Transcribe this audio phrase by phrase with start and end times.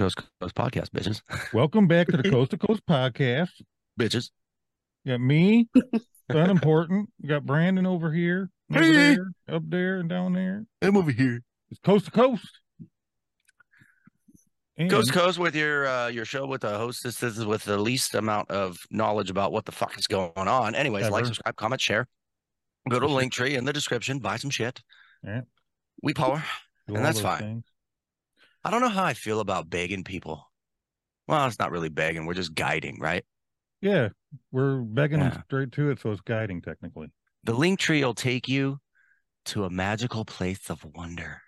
[0.00, 1.52] back to Coast to Coast podcast, bitches.
[1.54, 3.50] Welcome back to the Coast to Coast podcast.
[3.98, 4.30] bitches.
[5.04, 5.68] You got me,
[6.28, 7.10] unimportant.
[7.20, 8.92] You got Brandon over here, over Hey.
[9.16, 10.64] there, up there, and down there.
[10.82, 11.42] I'm over here.
[11.70, 12.60] It's Coast to Coast.
[14.76, 18.14] And Coast to Coast with your uh, your show with the hostesses with the least
[18.14, 20.74] amount of knowledge about what the fuck is going on.
[20.74, 22.06] Anyways, like, subscribe, comment, share.
[22.88, 24.80] Go to the link tree in the description, buy some shit.
[25.22, 25.42] Yeah.
[26.02, 26.42] We power.
[26.88, 27.38] do and that's fine.
[27.38, 27.64] things.
[28.64, 30.50] I don't know how I feel about begging people.
[31.26, 32.26] Well, it's not really begging.
[32.26, 33.24] We're just guiding, right?
[33.80, 34.08] Yeah,
[34.50, 35.42] we're begging Yeah.
[35.44, 37.08] straight to it, so it's guiding technically.
[37.44, 38.78] The link tree will take you
[39.46, 41.40] to a magical place of wonder.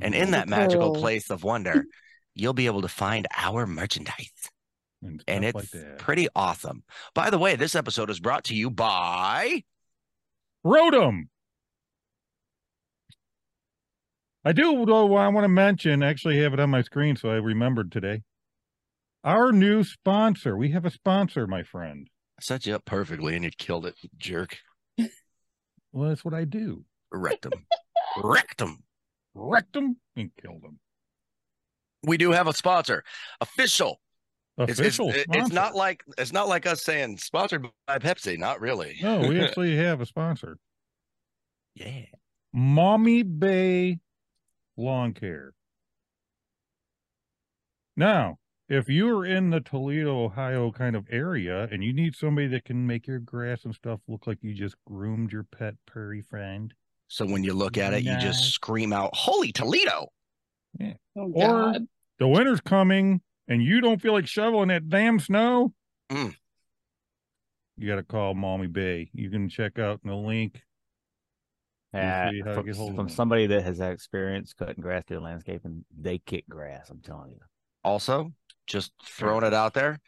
[0.00, 1.00] And in that magical Magical.
[1.00, 1.84] place of wonder,
[2.34, 4.50] you'll be able to find our merchandise.
[5.02, 6.82] and, And it's like pretty awesome.
[7.14, 9.62] By the way, this episode is brought to you by
[10.66, 11.28] Rotom.
[14.44, 17.36] I do though I want to mention, actually have it on my screen so I
[17.36, 18.22] remembered today.
[19.24, 20.54] Our new sponsor.
[20.56, 22.08] We have a sponsor, my friend.
[22.38, 24.58] I set you up perfectly and you killed it, jerk.
[25.92, 26.84] Well, that's what I do.
[27.10, 27.52] Rectum.
[28.22, 28.82] Rectum.
[29.34, 30.78] Wrecked them and killed them.
[32.02, 33.02] We do have a sponsor.
[33.40, 34.00] Official.
[34.58, 35.12] It's, it's, Official.
[35.14, 38.38] it's not like it's not like us saying sponsored by Pepsi.
[38.38, 38.98] Not really.
[39.02, 40.58] No, we actually have a sponsor.
[41.74, 42.04] yeah.
[42.52, 43.98] Maumee Bay
[44.76, 45.52] Lawn Care.
[47.96, 52.64] Now, if you're in the Toledo, Ohio kind of area and you need somebody that
[52.64, 56.72] can make your grass and stuff look like you just groomed your pet prairie friend,
[57.06, 60.08] So when you look at it, you just scream out, "Holy Toledo!"
[60.80, 61.30] Oh Or-
[61.72, 61.86] God.
[62.18, 65.74] the winter's coming and you don't feel like shoveling that damn snow,
[66.10, 66.34] Mm.
[67.76, 69.10] you got to call Maumee Bay.
[69.12, 70.62] You can check out the link.
[72.00, 74.52] We'll Uh, see how to from, get hold of from somebody that has had experience
[74.52, 76.90] cutting grass through landscaping, they kick grass.
[76.90, 77.40] I'm telling you.
[77.82, 78.32] Also,
[78.66, 80.00] just throwing it out there,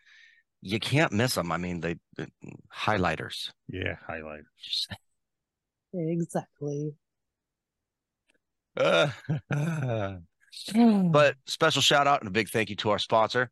[0.63, 1.53] you can't miss them.
[1.53, 2.29] I mean, they, the
[2.75, 3.51] highlighters.
[3.69, 4.43] Yeah, highlight.
[4.63, 4.91] Just,
[5.93, 6.95] Exactly.
[8.77, 9.09] uh,
[10.75, 13.51] but special shout out and a big thank you to our sponsor.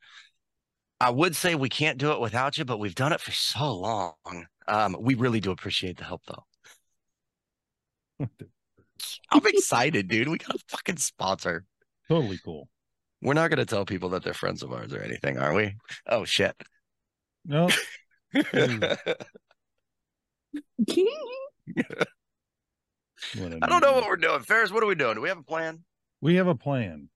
[1.00, 3.75] I would say we can't do it without you, but we've done it for so
[3.75, 4.15] long.
[4.67, 6.44] Um, we really do appreciate the help, though.
[8.20, 10.28] I'm excited, dude.
[10.28, 11.64] We got a fucking sponsor.
[12.08, 12.69] totally cool.
[13.22, 15.76] We're not going to tell people that they're friends of ours or anything, are we?
[16.06, 16.54] Oh shit.
[17.47, 17.69] No,
[18.34, 18.86] I
[23.69, 24.41] don't know what we're doing.
[24.41, 25.14] Ferris, what are we doing?
[25.14, 25.84] Do we have a plan?
[26.20, 27.08] we have a plan.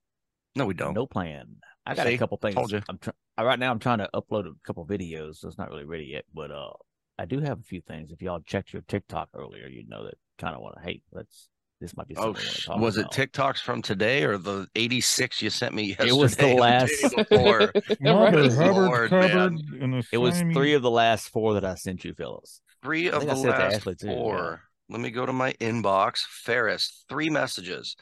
[0.55, 0.95] No, we don't.
[0.95, 1.57] No plan.
[1.87, 2.15] I got See?
[2.15, 2.55] a couple things.
[2.55, 2.83] Told you.
[2.89, 3.71] I'm tr- right now.
[3.71, 6.25] I'm trying to upload a couple videos, so it's not really ready yet.
[6.35, 6.73] But uh,
[7.19, 8.11] I do have a few things.
[8.11, 11.03] If y'all checked your TikTok earlier, you'd know that kind of want to hate.
[11.13, 11.49] Let's.
[11.81, 12.43] This might be oh, something.
[12.43, 13.07] Oh, we wanna sh- talk was it.
[13.07, 16.11] TikToks from today or the 86 you sent me yesterday?
[16.11, 17.73] It was the last- day before?
[18.01, 20.03] Mother Good Hubbard Lord, covered man.
[20.11, 22.61] It was three of the last four that I sent you, Phyllis.
[22.83, 24.15] Three of the I sent to last Ashley, too, yeah.
[24.15, 24.61] four.
[24.91, 26.21] Let me go to my inbox.
[26.21, 27.95] Ferris, three messages.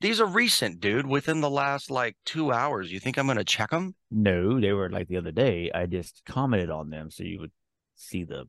[0.00, 1.06] These are recent, dude.
[1.06, 2.90] Within the last like two hours.
[2.90, 3.94] You think I'm going to check them?
[4.10, 5.70] No, they were like the other day.
[5.72, 7.52] I just commented on them so you would
[7.96, 8.46] see the.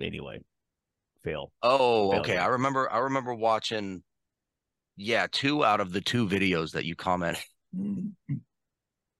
[0.00, 0.40] Anyway,
[1.24, 1.50] Phil.
[1.62, 2.20] Oh, Failure.
[2.20, 2.36] okay.
[2.36, 2.90] I remember.
[2.92, 4.02] I remember watching.
[4.96, 7.42] Yeah, two out of the two videos that you commented.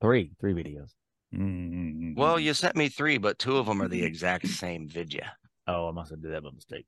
[0.01, 0.91] Three, three videos.
[1.35, 2.15] Mm-hmm.
[2.15, 5.25] Well, you sent me three, but two of them are the exact same video.
[5.67, 6.87] Oh, I must have did that by mistake.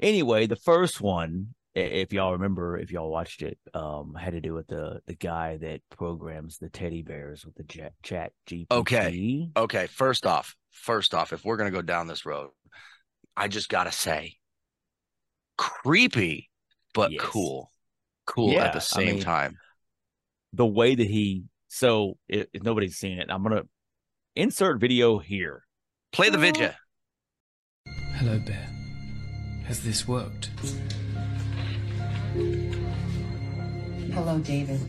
[0.00, 4.54] Anyway, the first one, if y'all remember, if y'all watched it, um, had to do
[4.54, 8.66] with the the guy that programs the teddy bears with the chat, chat GPT.
[8.72, 9.48] Okay.
[9.56, 12.50] Okay, first off, first off, if we're gonna go down this road,
[13.36, 14.36] I just gotta say,
[15.56, 16.50] creepy,
[16.94, 17.22] but Yes.
[17.24, 17.72] cool,
[18.26, 19.58] cool Yeah, at the I same mean- time.
[20.52, 23.62] The way that he so if, if nobody's seen it, I'm gonna
[24.36, 25.66] insert video here.
[26.12, 26.74] Play the video.
[28.16, 28.68] Hello, Bear.
[29.64, 30.50] Has this worked?
[34.12, 34.80] Hello, David.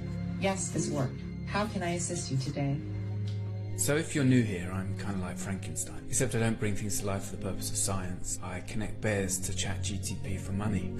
[0.41, 1.21] Yes, this worked.
[1.47, 2.77] How can I assist you today?
[3.75, 6.05] So, if you're new here, I'm kind of like Frankenstein.
[6.07, 8.39] Except I don't bring things to life for the purpose of science.
[8.43, 10.93] I connect bears to ChatGPT for money.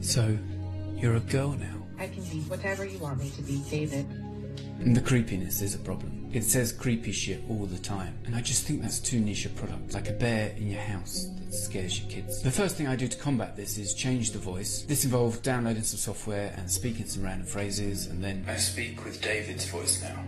[0.00, 0.38] So,
[0.96, 1.86] you're a girl now.
[1.98, 4.06] I can be whatever you want me to be, David.
[4.80, 6.28] And the creepiness is a problem.
[6.32, 9.48] It says creepy shit all the time, and I just think that's too niche a
[9.48, 12.40] product, like a bear in your house that scares your kids.
[12.40, 14.82] The first thing I do to combat this is change the voice.
[14.82, 19.20] This involved downloading some software and speaking some random phrases, and then I speak with
[19.20, 20.22] David's voice now.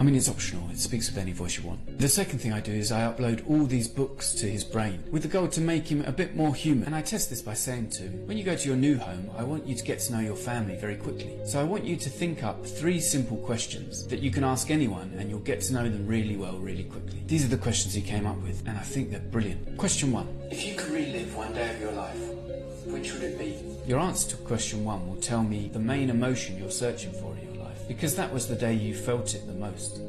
[0.00, 1.98] I mean, it's optional, it speaks with any voice you want.
[1.98, 5.22] The second thing I do is I upload all these books to his brain with
[5.22, 6.86] the goal to make him a bit more human.
[6.86, 9.28] And I test this by saying to him, when you go to your new home,
[9.36, 11.36] I want you to get to know your family very quickly.
[11.44, 15.12] So I want you to think up three simple questions that you can ask anyone
[15.18, 17.24] and you'll get to know them really well, really quickly.
[17.26, 19.76] These are the questions he came up with, and I think they're brilliant.
[19.78, 22.16] Question one If you could relive one day of your life,
[22.86, 23.56] which would it be?
[23.86, 27.37] Your answer to question one will tell me the main emotion you're searching for in
[27.37, 27.37] your life,
[27.88, 30.00] because that was the day you felt it the most.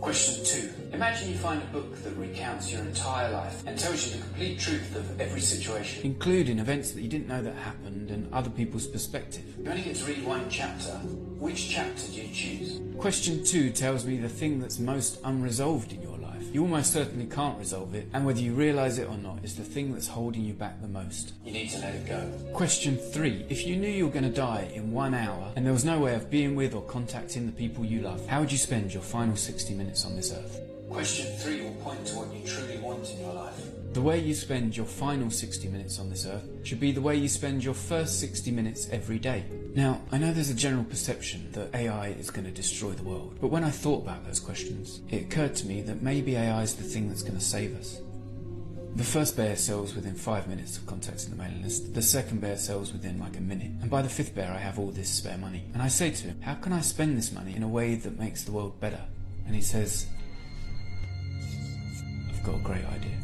[0.00, 0.70] Question two.
[0.92, 4.58] Imagine you find a book that recounts your entire life and tells you the complete
[4.58, 8.86] truth of every situation, including events that you didn't know that happened and other people's
[8.86, 9.44] perspective.
[9.58, 10.90] You only get to read one chapter.
[11.38, 12.80] Which chapter do you choose?
[12.98, 16.13] Question two tells me the thing that's most unresolved in your life.
[16.54, 19.64] You almost certainly can't resolve it, and whether you realise it or not it's the
[19.64, 21.32] thing that's holding you back the most.
[21.44, 22.30] You need to let it go.
[22.52, 23.44] Question three.
[23.48, 25.98] If you knew you were going to die in one hour and there was no
[25.98, 29.02] way of being with or contacting the people you love, how would you spend your
[29.02, 30.60] final 60 minutes on this earth?
[30.88, 33.60] Question three will point to what you truly want in your life.
[33.92, 37.16] The way you spend your final 60 minutes on this earth should be the way
[37.16, 39.42] you spend your first 60 minutes every day.
[39.74, 43.38] Now, I know there's a general perception that AI is going to destroy the world,
[43.40, 46.76] but when I thought about those questions, it occurred to me that maybe AI is
[46.76, 48.00] the thing that's going to save us.
[48.94, 51.92] The first bear sells within five minutes of contacting the mailing list.
[51.92, 53.72] The second bear sells within like a minute.
[53.82, 55.64] And by the fifth bear, I have all this spare money.
[55.72, 58.16] And I say to him, How can I spend this money in a way that
[58.16, 59.00] makes the world better?
[59.46, 60.06] And he says,
[62.30, 63.18] I've got a great idea.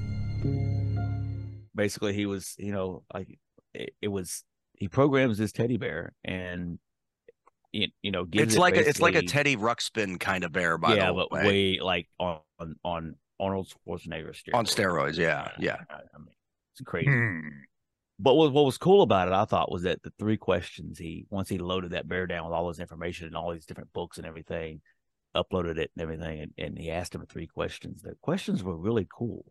[1.76, 3.38] Basically, he was, you know, like
[3.72, 4.42] it, it was.
[4.80, 6.80] He programs this teddy bear, and
[7.70, 10.50] you, you know, gives It's it like a, it's like a Teddy Ruxpin kind of
[10.50, 11.44] bear, by yeah, the but way.
[11.44, 12.40] way like on
[12.84, 14.54] on, Arnold Schwarzenegger steroids.
[14.54, 15.76] On steroids, yeah, yeah.
[15.88, 16.34] I, I mean,
[16.74, 17.10] it's crazy.
[17.10, 17.48] Hmm.
[18.18, 21.26] But what, what was cool about it, I thought, was that the three questions he
[21.30, 24.18] once he loaded that bear down with all this information and all these different books
[24.18, 24.80] and everything,
[25.36, 28.02] uploaded it and everything, and, and he asked him three questions.
[28.02, 29.44] The questions were really cool.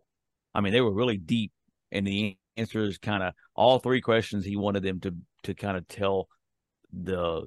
[0.53, 1.51] I mean, they were really deep,
[1.91, 5.87] and the answers kind of all three questions he wanted them to to kind of
[5.87, 6.27] tell
[6.91, 7.43] the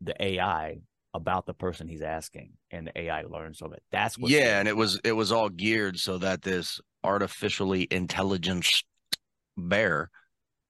[0.00, 0.78] the AI
[1.14, 3.82] about the person he's asking, and the AI learns from it.
[3.92, 4.30] That's what.
[4.30, 8.66] yeah, and it was it was all geared so that this artificially intelligent
[9.56, 10.10] bear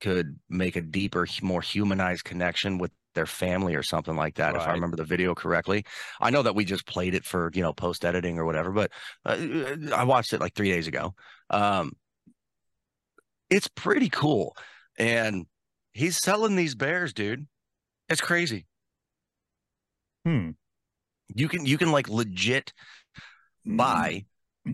[0.01, 4.57] could make a deeper, more humanized connection with their family or something like that.
[4.57, 5.85] If I remember the video correctly,
[6.21, 8.93] I know that we just played it for you know post editing or whatever, but
[9.25, 9.39] uh,
[9.95, 11.15] I watched it like three days ago.
[11.49, 11.93] Um,
[13.51, 14.57] it's pretty cool,
[14.99, 15.47] and
[15.93, 17.47] he's selling these bears, dude.
[18.09, 18.67] It's crazy.
[20.25, 20.51] Hmm.
[21.35, 22.73] You can you can like legit
[23.65, 24.25] buy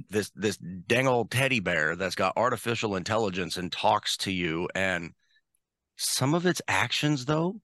[0.08, 5.12] this this dang old teddy bear that's got artificial intelligence and talks to you and
[5.96, 7.56] some of its actions though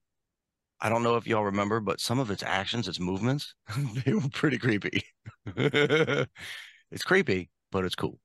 [0.81, 3.55] i don't know if y'all remember but some of its actions its movements
[4.05, 5.03] they were pretty creepy
[5.55, 8.19] it's creepy but it's cool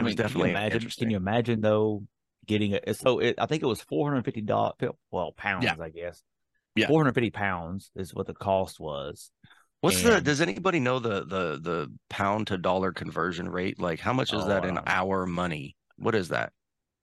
[0.00, 0.90] I was mean, definitely Can you imagine?
[0.98, 2.02] Can you imagine though
[2.46, 4.74] getting a so it, I think it was four hundred fifty dollars.
[5.10, 5.76] Well, pounds, Yeah.
[5.80, 6.22] I guess.
[6.74, 6.88] Yeah.
[6.88, 9.30] four hundred fifty pounds is what the cost was.
[9.80, 14.12] what's the does anybody know the the the pound to dollar conversion rate like how
[14.12, 16.52] much is Oh, that in don't our money what is that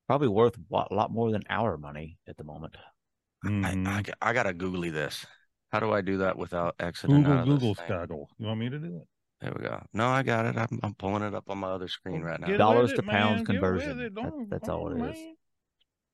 [0.08, 2.78] Probably worth a lot, lot more than our money at the moment.
[3.44, 3.50] I.
[3.50, 4.12] I, mm-hmm.
[4.22, 5.26] I gotta googly this
[5.72, 7.86] how do i do that without exiting Google out Google thing?
[7.88, 8.26] Skaggle.
[8.38, 9.08] You want me to do it?
[9.42, 9.82] There we go.
[9.94, 10.58] No, I got it.
[10.58, 12.48] I'm, I'm pulling it up on my other screen right now.
[12.48, 13.46] Get Dollars to it, pounds man.
[13.46, 14.00] Conversion.
[14.00, 14.16] it.
[14.16, 15.20] That- that's all come it on, is.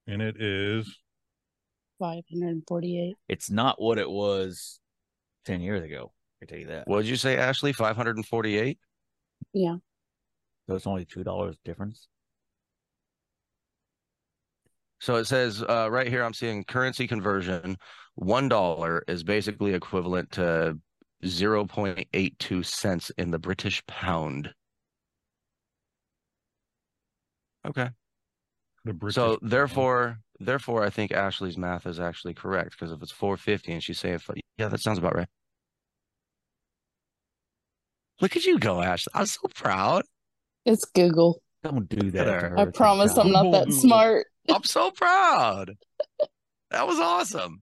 [0.07, 0.97] And it is
[1.99, 3.15] 548.
[3.29, 4.79] It's not what it was
[5.45, 6.11] ten years ago.
[6.41, 6.87] I tell you that.
[6.87, 7.71] What did you say, Ashley?
[7.71, 8.77] 548?
[9.53, 9.75] Yeah.
[10.67, 12.07] So it's only two dollars difference.
[14.99, 17.77] So it says uh, right here, I'm seeing currency conversion.
[18.15, 20.77] One dollar is basically equivalent to
[21.23, 24.53] 0.82 cents in the British pound.
[27.65, 27.89] Okay.
[28.85, 29.15] the British.
[29.15, 29.51] so pound.
[29.51, 33.99] therefore, therefore, I think Ashley's math is actually correct because if it's 450 and she's
[33.99, 34.19] saying,
[34.57, 35.27] yeah, that sounds about right.
[38.21, 39.11] Look at you go, Ashley.
[39.15, 40.03] I'm so proud.
[40.65, 41.41] It's Google.
[41.63, 42.25] Don't do that.
[42.25, 44.27] to her, I promise I'm not that smart.
[44.49, 45.75] I'm so proud.
[46.71, 47.61] That was awesome.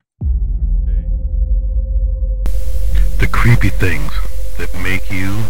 [3.42, 4.12] Creepy things
[4.60, 5.46] that make you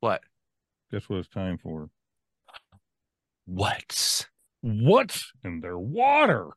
[0.00, 0.22] what?
[0.92, 1.88] guess what it's time for?
[3.46, 4.26] What's
[4.62, 6.48] What's in their water?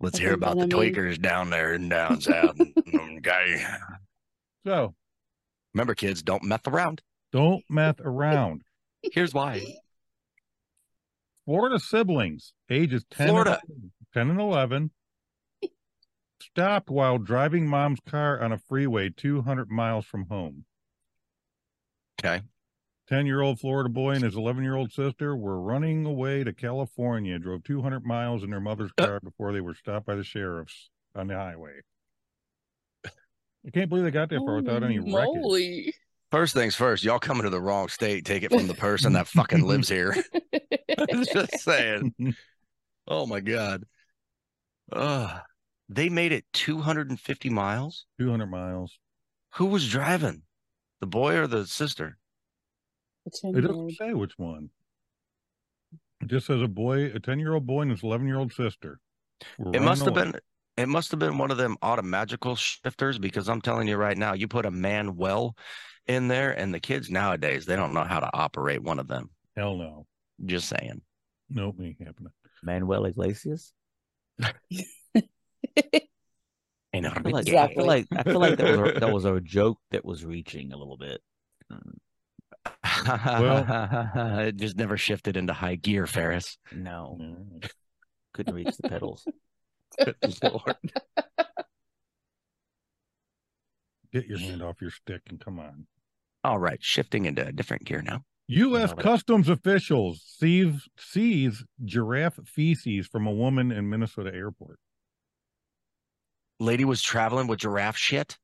[0.00, 2.56] Let's I hear about the that mean- tweakers down there in down south.
[3.18, 3.64] okay.
[4.66, 4.94] So
[5.74, 7.02] Remember, kids, don't meth around.
[7.32, 8.62] don't meth around.
[9.02, 9.64] Here's why.
[11.44, 13.60] Florida siblings, ages 10, Florida.
[13.68, 14.90] And, 10 and 11,
[16.50, 20.64] stopped while driving mom's car on a freeway 200 miles from home.
[22.20, 22.42] Okay.
[23.08, 26.52] 10 year old Florida boy and his 11 year old sister were running away to
[26.52, 29.06] California, drove 200 miles in their mother's Uh.
[29.06, 31.80] car before they were stopped by the sheriffs on the highway.
[33.66, 35.12] I can't believe they got that far without any Holy
[35.84, 35.94] wreckage.
[36.30, 38.24] First things first, y'all coming to the wrong state.
[38.24, 40.14] Take it from the person that fucking lives here.
[41.32, 42.14] Just saying.
[43.10, 43.84] Oh my god.
[44.92, 45.38] Uh,
[45.88, 48.06] they made it 250 miles.
[48.20, 48.98] 200 miles.
[49.54, 50.42] Who was driving?
[51.00, 52.18] The boy or the sister?
[53.24, 53.88] The It 10-year-old.
[53.88, 54.70] doesn't say which one.
[56.20, 58.52] It just says a boy, a 10 year old boy and his 11 year old
[58.52, 59.00] sister.
[59.72, 60.34] It must have been
[60.76, 64.32] it must have been one of them automagical shifters because I'm telling you right now,
[64.32, 65.56] you put a man well
[66.06, 69.30] in there and the kids nowadays, they don't know how to operate one of them.
[69.56, 70.06] Hell no.
[70.44, 71.02] Just saying.
[71.50, 72.32] Nope, ain't happening.
[72.62, 73.72] Manuel Iglesias.
[76.94, 79.24] No I feel like, I feel like I feel like that was a, that was
[79.24, 81.20] a joke that was reaching a little bit.
[82.84, 86.58] it just never shifted into high gear, Ferris.
[86.72, 87.36] No, No.
[88.34, 89.24] couldn't reach the pedals.
[90.42, 90.76] Lord.
[94.12, 95.86] Get your hand off your stick and come on.
[96.42, 98.22] All right, shifting into a different gear now.
[98.48, 98.94] U.S.
[98.94, 104.78] Customs officials seize, seize giraffe feces from a woman in Minnesota airport.
[106.60, 108.38] Lady was traveling with giraffe shit.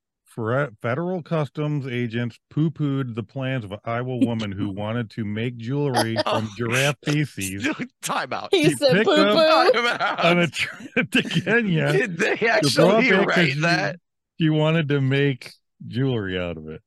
[0.83, 5.57] Federal customs agents poo pooed the plans of an Iowa woman who wanted to make
[5.57, 7.69] jewelry oh, from giraffe feces
[8.03, 8.49] Time out.
[8.51, 9.25] He He said poo poo.
[9.73, 10.25] Time out.
[10.25, 11.93] on a trip to Kenya.
[11.93, 14.01] Did they actually back 'cause write she- that?
[14.41, 15.53] She wanted to make
[15.87, 16.83] jewelry out of it.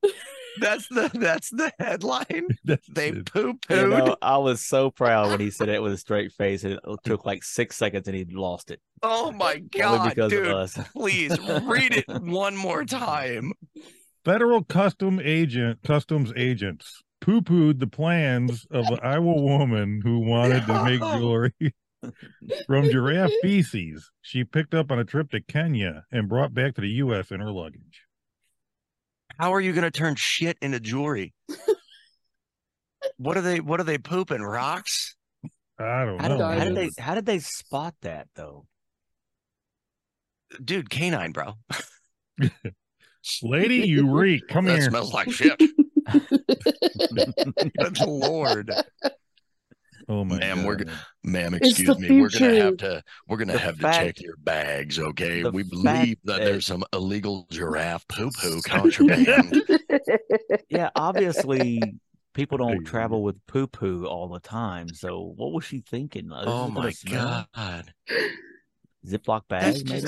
[0.60, 2.48] That's the that's the headline.
[2.66, 3.32] That's They it.
[3.32, 3.90] poo You pooed.
[3.90, 6.80] know, I was so proud when he said it with a straight face, and it
[7.06, 8.82] took like six seconds, and he lost it.
[9.04, 10.48] Oh my Only god, because dude!
[10.48, 10.78] of us.
[10.94, 13.54] Please read it one more time.
[14.26, 20.66] Federal custom agent customs agents poo pooed the plans of an Iowa woman who wanted
[20.68, 21.54] to make jewelry
[22.68, 26.82] from giraffe feces she picked up on a trip to Kenya and brought back to
[26.82, 27.32] the U.S.
[27.32, 28.02] in her luggage.
[29.40, 31.34] How are you going to turn shit into jewelry?
[33.18, 33.60] what are they?
[33.60, 34.42] What are they pooping?
[34.42, 35.16] Rocks?
[35.80, 36.38] I don't How know.
[36.38, 38.66] did, how did they how did they spot that though?
[40.64, 41.54] Dude, canine, bro.
[43.44, 44.48] Lady, you reek.
[44.48, 44.76] Come here.
[44.76, 44.90] that here.
[44.90, 45.60] smells like shit.
[47.78, 48.72] Good lord,
[50.10, 50.92] Oh my Ma'am, we're God.
[51.24, 51.54] ma'am.
[51.54, 52.22] Excuse the me.
[52.22, 53.04] We're gonna have to.
[53.28, 54.98] We're gonna The have fact- to check your bags.
[55.00, 59.64] Okay, we believe that that- there's some illegal giraffe poo poo contraband.
[60.70, 61.82] Yeah, obviously
[62.34, 64.88] people don't travel with poo poo all the time.
[64.94, 66.30] So what was she thinking?
[66.30, 67.94] This oh my god,
[69.06, 70.08] Ziploc that's bag, maybe.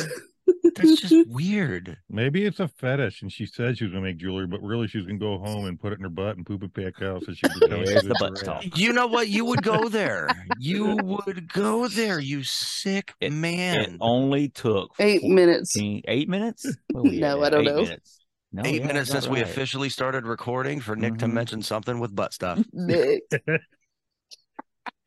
[0.76, 1.98] Just that's just weird.
[2.10, 4.98] Maybe it's a fetish, and she said she was gonna make jewelry, but really she
[4.98, 7.24] was gonna go home and put it in her butt and poop it back out,
[7.26, 8.64] so she could pretend There's the butt giraffe.
[8.64, 8.78] talk.
[8.78, 9.28] You know what?
[9.30, 10.28] You would go there.
[10.62, 12.20] You would go there.
[12.20, 13.98] You sick It- It man.
[14.02, 15.76] only took Eight minutes.
[15.80, 16.66] Eight minutes?
[16.92, 17.82] Where we No, I don't Eight know.
[17.84, 18.20] Minutes.
[18.52, 21.34] No, Eight yeah, minutes that's since we officially started recording for Nick to Mhm.
[21.34, 22.60] mention something with butt stuff.
[22.74, 23.22] Nick.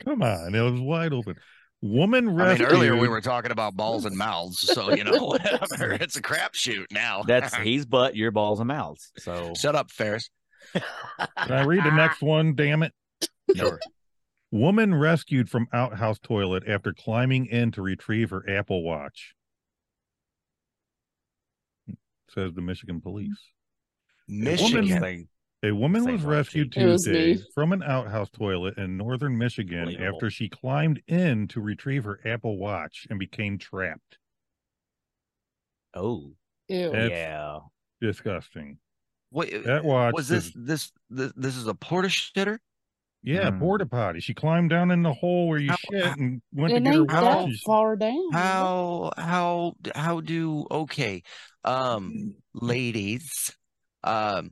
[0.04, 1.36] Come on, it was wide open.
[1.82, 5.92] Woman I mean, earlier we were talking about balls and mouths, so you know, whatever.
[5.92, 7.24] It's a crapshoot now.
[7.24, 9.10] That's he's butt, your balls and mouths.
[9.18, 10.30] So shut up, Ferris.
[10.72, 10.82] Can
[11.50, 12.54] I read the next one?
[12.54, 12.92] Damn it!
[13.56, 13.80] Sure.
[14.52, 19.34] Woman rescued from outhouse toilet after climbing in to retrieve her Apple Watch.
[22.28, 23.38] Says the Michigan police.
[24.28, 25.28] Michigan.
[25.62, 25.76] Interesting.
[25.76, 27.42] A woman was rescued It Tuesday me.
[27.54, 30.14] from an outhouse toilet in northern Michigan Believable.
[30.14, 34.18] after she climbed in to retrieve her Apple Watch and became trapped.
[35.94, 36.32] Oh,
[36.68, 36.90] Ew.
[36.90, 37.58] That's- yeah.
[38.00, 38.78] Disgusting.
[39.30, 42.58] Wait, That watch was this, is- this this this is a porta shitter?
[43.22, 43.60] Yeah, Mm.
[43.60, 44.18] porta potty.
[44.20, 46.94] She climbed down in the hole where you How- shit and went It to get
[46.94, 47.60] her ain't how- watch.
[47.64, 48.32] far down.
[48.32, 51.22] How how how do okay,
[51.64, 53.56] um, ladies,
[54.02, 54.50] um,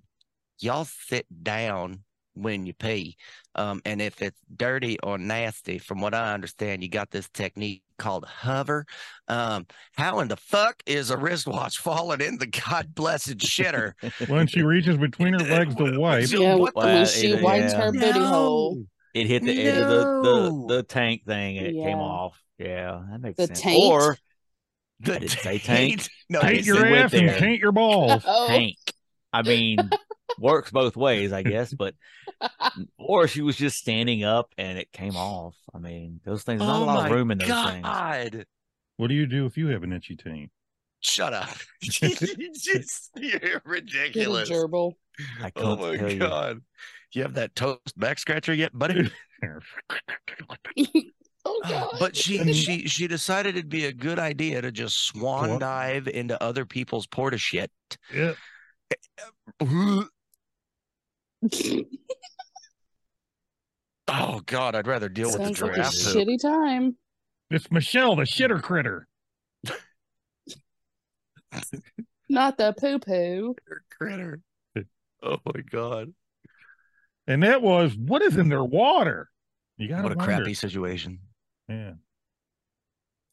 [0.61, 2.01] y'all sit down
[2.35, 3.17] when you pee.
[3.57, 7.83] Um, and if it's dirty or nasty, from what I understand, you got this technique
[7.99, 8.87] called hover.
[9.29, 13.93] Um, how in the fuck is a wristwatch falling in the god blessed shitter?
[14.29, 17.73] When she reaches between her legs to wipe, Yeah, what when Well, she either- wipes
[17.73, 17.81] yeah.
[17.83, 18.85] her booty hole.
[19.13, 20.67] It hit the edge of the, No.
[20.69, 21.85] the, the tank thing and it Yeah.
[21.87, 22.41] came off.
[22.59, 23.61] Yeah, that makes The sense.
[23.61, 23.83] taint?
[23.83, 24.17] Or
[25.01, 26.01] The I didn't say taint.
[26.03, 26.11] tank.
[26.31, 28.23] No, taint your ass and taint your balls.
[28.25, 28.77] Oh, tank.
[29.33, 29.79] I mean,
[30.39, 31.73] works both ways, I guess.
[31.73, 31.95] But
[32.99, 35.57] or she was just standing up and it came off.
[35.75, 36.61] I mean, those things.
[36.61, 37.83] There's not oh a lot of room in those things.
[37.85, 38.47] God.
[38.97, 40.51] What do you do if you have an itchy taint?
[41.01, 41.49] Shut up.
[41.83, 44.51] Just, you're ridiculous.
[44.51, 44.93] gerbil.
[45.43, 46.19] I Oh can't my tell you.
[46.19, 46.61] God.
[47.13, 49.11] You have that toast back scratcher yet, buddy?
[51.45, 51.97] oh uh, God.
[51.99, 55.61] but she she she decided it'd be a good idea to just swan What?
[55.61, 57.71] dive into other people's porta shit.
[58.15, 58.37] Yep.
[58.93, 58.95] Eh,
[59.61, 60.03] eh,
[64.13, 66.97] Oh God, I'd rather deal with the Sounds like a shitty time.
[67.51, 69.07] It's Michelle, the shitter critter.
[72.29, 73.55] Not the poo poo.
[73.91, 74.41] critter.
[75.23, 76.13] Oh my God.
[77.27, 79.31] And that was what is in their water?
[79.77, 81.21] You got What a crappy situation.
[81.69, 81.93] Yeah.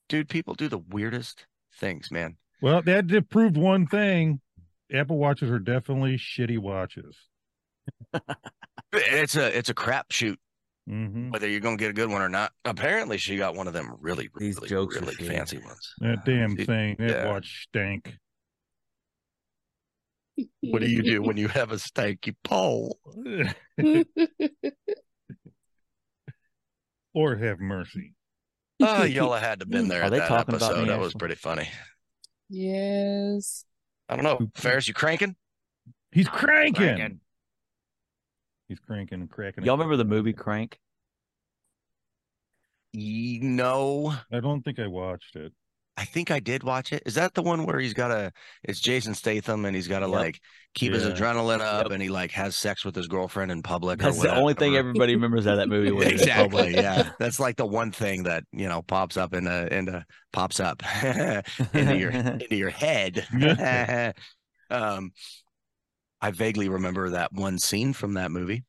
[0.10, 1.46] Dude, people do the weirdest
[1.76, 2.38] things, man.
[2.62, 4.42] Well, that proved one thing.
[4.92, 7.16] Apple watches are definitely shitty watches.
[8.94, 10.38] It's a it's a crapshoot
[10.88, 12.54] hmm whether you're gonna get a good one or not.
[12.64, 15.28] Apparently she got one of them really, These jokes really shitty.
[15.28, 15.94] fancy ones.
[16.00, 17.30] That damn It- thing, that yeah.
[17.32, 18.16] watch stank.
[20.62, 23.00] What do you do when you have a stanky pole?
[27.14, 28.14] or have mercy.
[28.80, 30.84] Oh, y'all had to been there Are at they that talking about episode.
[30.84, 31.68] me, That was pretty funny.
[32.50, 33.66] yes.
[34.08, 34.48] I don't know.
[34.56, 35.36] Ferris, you cranking?
[36.12, 36.76] He's cranking.
[36.86, 37.20] Cranking.
[38.68, 39.64] He's cranking and cracking.
[39.64, 40.78] Y'all remember the movie Crank?
[42.94, 45.54] Ye- No, I don't think I watched it.
[46.00, 47.02] I think I did watch it.
[47.08, 48.32] Is that the one where he's got a?
[48.64, 50.14] It's Jason Statham, and he's got to Yep.
[50.16, 50.40] like
[50.76, 51.92] keep his adrenaline up, Yep.
[51.94, 54.00] and he like has sex with his girlfriend in public.
[54.00, 55.92] or That's the only thing everybody remembers out of that movie.
[55.92, 56.76] was exactly.
[56.76, 60.60] Yeah, that's like the one thing that you know pops up in a into pops
[60.60, 63.26] up into your into your head.
[64.70, 65.12] um,
[66.22, 68.64] I vaguely remember that one scene from that movie.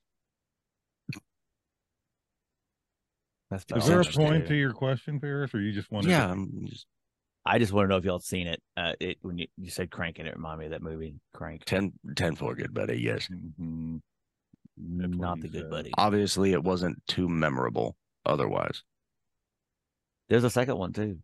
[3.50, 6.10] That's Is there a point to your question, Ferris, or you just wanted?
[6.10, 6.32] Yeah, To...
[6.32, 6.86] I'm just
[7.46, 8.60] I just want to know if y'all seen it.
[8.76, 11.64] Uh, it when you, you said Crank, and it reminded me of that movie Crank.
[11.64, 13.00] 10, 10 for good buddy.
[13.00, 14.00] Yes, Mhm.
[14.80, 15.70] Not the good said.
[15.70, 15.90] buddy.
[15.96, 17.96] obviously it wasn't too memorable.
[18.26, 18.82] Otherwise,
[20.28, 21.18] There's a second one too.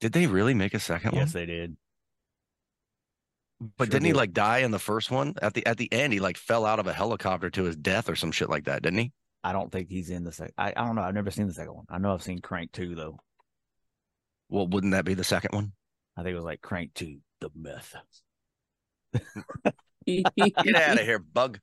[0.00, 1.20] did they really make a second Yes, one?
[1.26, 1.76] Yes, they did.
[3.78, 5.34] But sure didn't he like die in the first one?
[5.40, 8.08] At the at the end, he like fell out of a helicopter to his death
[8.08, 9.12] or some shit like that, didn't he?
[9.42, 10.54] I don't think he's in the second.
[10.58, 11.02] I, I don't know.
[11.02, 11.86] I've never seen the second one.
[11.88, 13.18] I know I've seen Crank two though.
[14.48, 15.72] Well, wouldn't that be the second one?
[16.16, 17.94] I think it was like Crank two, the myth.
[20.06, 21.60] Get out of here, bug.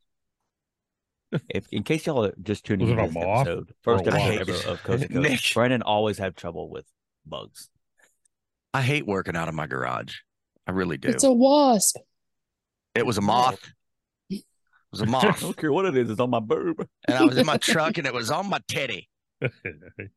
[1.49, 4.07] If in case y'all are just tuning Was in it a this moth episode, first
[4.07, 4.41] or episode wasp?
[4.41, 5.31] ever of Coast to Nick.
[5.31, 6.85] Coast, Brandon always had trouble with
[7.25, 7.69] bugs.
[8.73, 10.15] I hate working out of my garage.
[10.67, 11.09] I really do.
[11.09, 11.97] it's a wasp.
[12.95, 13.71] it was a moth.
[14.29, 14.43] It
[14.91, 15.25] was a moth.
[15.25, 16.09] I don't care what it is.
[16.09, 16.87] It's on my boob.
[17.07, 19.09] and I was in my truck and it was on my teddy.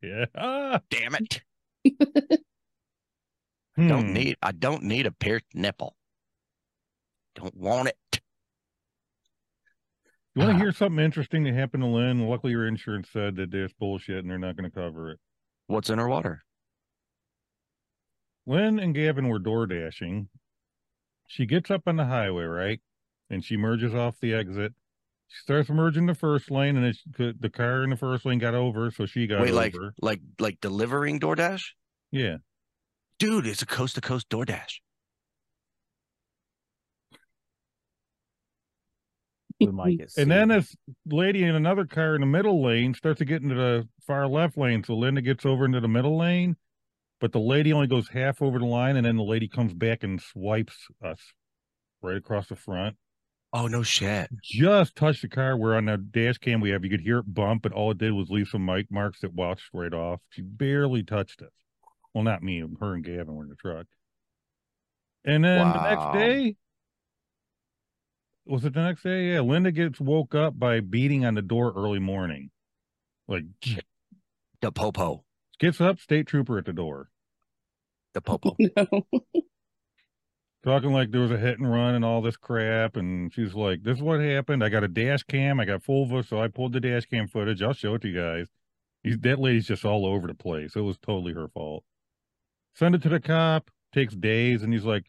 [0.01, 0.25] yeah.
[0.37, 1.41] Ah, Damn it.
[3.75, 3.87] hmm.
[3.87, 5.95] Don't need I don't need a pierced nipple.
[7.35, 8.21] Don't want it.
[10.35, 10.53] You want Ah.
[10.53, 12.27] to hear something interesting that happened to Lynn?
[12.27, 15.19] Luckily, your insurance said that there's bullshit and they're not going to cover it.
[15.67, 16.43] What's in her water?
[18.47, 20.29] Lynn and Gavin were door dashing.
[21.27, 22.79] She gets up on the highway, right?
[23.29, 24.73] And she merges off the exit.
[25.27, 28.39] She starts merging the first lane, and it's, the, the car in the first lane
[28.39, 29.43] got over, so she got over.
[29.43, 29.59] Wait, over.
[29.59, 31.63] like like like delivering DoorDash?
[32.11, 32.37] yeah.
[33.19, 34.75] Dude, it's a coast to coast DoorDash.
[39.59, 40.57] We might get And then sued.
[40.61, 40.75] this
[41.07, 44.55] lady in another car in the middle lane starts to get into the far left
[44.57, 44.83] lane.
[44.83, 46.55] So Linda gets over into the middle lane,
[47.19, 50.03] but the lady only goes half over the line, and then the lady comes back
[50.03, 51.19] and swipes us
[52.01, 52.95] right across the front.
[53.53, 54.29] Oh no shit.
[54.43, 57.33] Just touched the car where on the dash cam we have you could hear it
[57.33, 60.19] bump, but all it did was leave some mic marks that washed right off.
[60.29, 61.51] She barely touched us.
[62.13, 63.85] Well, not me, her and Gavin were in the truck.
[65.23, 66.55] And then the next day,
[68.45, 69.33] was it the next day?
[69.33, 72.49] Yeah, Linda gets woke up by beating on the door early morning.
[73.27, 73.43] Like
[74.61, 75.23] The popo.
[75.59, 77.09] Gets up, state trooper at the door.
[78.13, 78.55] The popo.
[78.77, 79.07] no.
[80.63, 82.95] talking like there was a hit and run and all this crap.
[82.95, 84.63] And she's like, "This is what happened.
[84.63, 85.59] I got a dash cam.
[85.59, 87.61] I got Fulva, so I pulled the dash cam footage.
[87.61, 88.47] I'll show it to you guys."
[89.03, 90.75] He's, that lady's just all over the place.
[90.75, 91.83] It was totally her fault.
[92.75, 93.69] Send it to the cop.
[93.93, 95.05] Takes days, and he's like,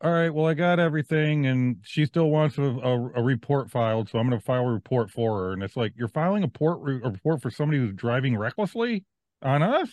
[0.00, 4.08] "All right, well, I got everything, and she still wants a, a, a report filed,
[4.08, 6.48] so I'm going to file a report for her." And it's like, "You're filing a,
[6.48, 9.04] port, a report for somebody who's driving recklessly
[9.42, 9.90] on us."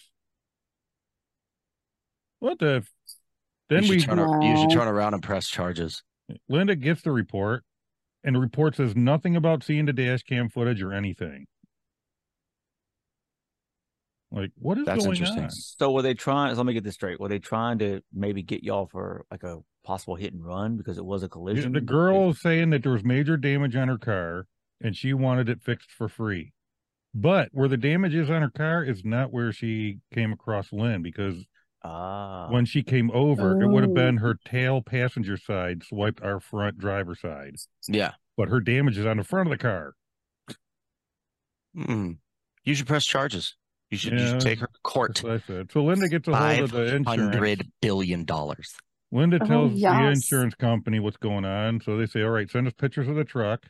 [2.40, 2.78] What the?
[2.84, 2.92] f-
[3.70, 6.04] Then you we turn, ar- you should turn around and press charges.
[6.48, 7.64] Linda gets the report,
[8.24, 11.48] and the report says nothing about seeing the dash cam footage or anything.
[14.32, 15.46] Like, what is That's going interesting.
[15.46, 15.50] on?
[15.50, 16.56] So were they trying?
[16.56, 17.20] Let me get this straight.
[17.20, 21.00] Were they trying to maybe get y'all for like a possible hit and run because
[21.00, 21.74] it was a collision?
[21.74, 24.46] The girl is saying that there was major damage on her car,
[24.82, 26.54] and she wanted it fixed for free.
[27.14, 31.02] But where the damage is on her car is not where she came across Lynn
[31.02, 31.44] because
[31.84, 33.96] ah, when she came over, it would have Oh.
[33.96, 37.56] been her tail passenger side swiped our front driver side.
[37.88, 38.14] Yeah.
[38.38, 39.94] But her damage is on the front of the car.
[41.76, 42.18] Mm.
[42.64, 43.56] You should press charges.
[43.90, 45.16] You should, you should take her to court.
[45.16, 45.72] That's what I said.
[45.72, 47.08] So Linda gets a hold of the insurance.
[47.08, 48.76] hundred billion dollars.
[49.12, 51.82] Linda Oh, tells the insurance company what's going on.
[51.82, 53.66] So they say, all right, send us pictures of the truck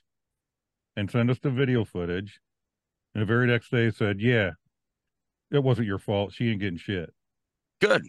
[0.98, 2.42] and send us the video footage.
[3.14, 4.52] And the very next day said, yeah,
[5.52, 6.34] it wasn't your fault.
[6.34, 7.12] She ain't getting shit.
[7.82, 8.04] Good.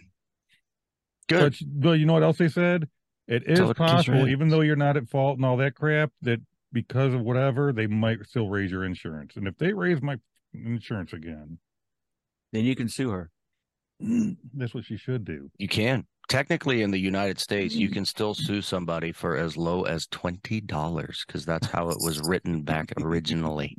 [1.29, 1.57] Good.
[1.61, 2.89] But, but you know what else they said?
[3.29, 5.45] It is Tell her to kiss your possible, even though you're not at fault and
[5.47, 6.41] all that crap, that
[6.73, 9.37] because of whatever, they might still raise your insurance.
[9.37, 10.17] And if they raise my
[10.53, 11.59] insurance again,
[12.53, 13.31] then you can sue her.
[14.55, 15.51] that's what she should do.
[15.59, 16.07] You can.
[16.29, 17.79] Technically, in the United States, Mm.
[17.79, 21.99] you can still sue somebody for as low as twenty dollars because that's how it
[22.01, 23.77] was written back originally.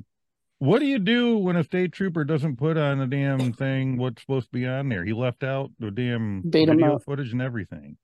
[0.62, 4.22] What do you do when a state trooper doesn't put on the damn thing what's
[4.22, 5.04] supposed to be on there?
[5.04, 7.04] He left out the damn Beat 'em video up.
[7.04, 7.98] footage and everything.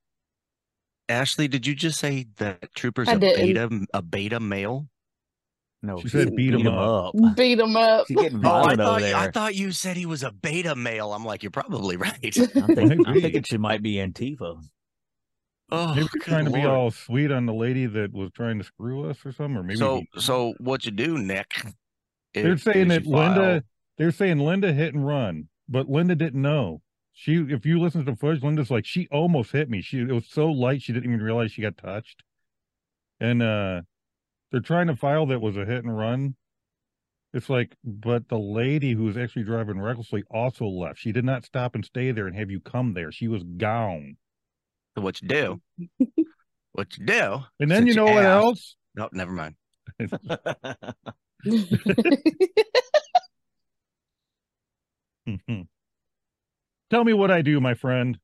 [1.08, 3.46] Ashley, did you just say that Trooper's I a didn't.
[3.54, 4.90] beta a beta male?
[5.84, 7.14] No, She said beat 'em up.
[7.36, 8.08] Beat him up.
[8.08, 9.16] She's getting Oh, I thought, there.
[9.16, 11.14] I thought you said he was a beta male.
[11.14, 12.18] I'm like, you're probably right.
[12.56, 14.60] I'm, thinking, I'm thinking she might be Antifa.
[15.72, 18.58] oh, Maybe good she's trying to be all sweet on the lady that was trying
[18.58, 19.58] to screw us or something.
[19.58, 21.54] Or maybe so he- so what you do, Nick?
[22.34, 23.64] They're saying that Linda.
[23.98, 26.82] They're saying Linda hit and run, but Linda didn't know.
[27.14, 29.82] She, if you listen to the footage, Linda's like, she almost hit me.
[29.82, 32.22] She, it was so light, she didn't even realize she got touched.
[33.20, 33.82] And uh
[34.52, 36.36] they're trying to file that was a hit and run.
[37.34, 41.00] It's like, but the lady who was actually driving recklessly also left.
[41.00, 43.12] She did not stop and stay there and have you come there.
[43.12, 44.16] She was gone.
[44.96, 45.62] So what you do?
[46.72, 47.40] what you do?
[47.60, 48.76] And then you know what asked- else?
[48.96, 49.56] No, never mind.
[56.90, 58.18] Tell me what I do, my friend.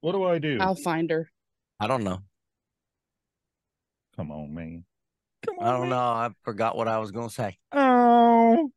[0.00, 0.58] What do I do?
[0.60, 1.30] I'll find her.
[1.80, 2.20] I don't know.
[4.16, 4.84] Come on, man.
[5.46, 5.66] Come on.
[5.66, 5.90] I don't man.
[5.90, 5.96] know.
[5.96, 7.58] I forgot what I was going to say.
[7.72, 8.70] Oh,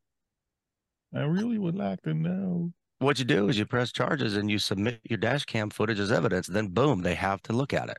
[1.13, 2.71] I really would like to know.
[2.99, 6.11] What you do is you press charges and you submit your dash cam footage as
[6.11, 6.47] evidence.
[6.47, 7.97] Then boom, they have to look at it.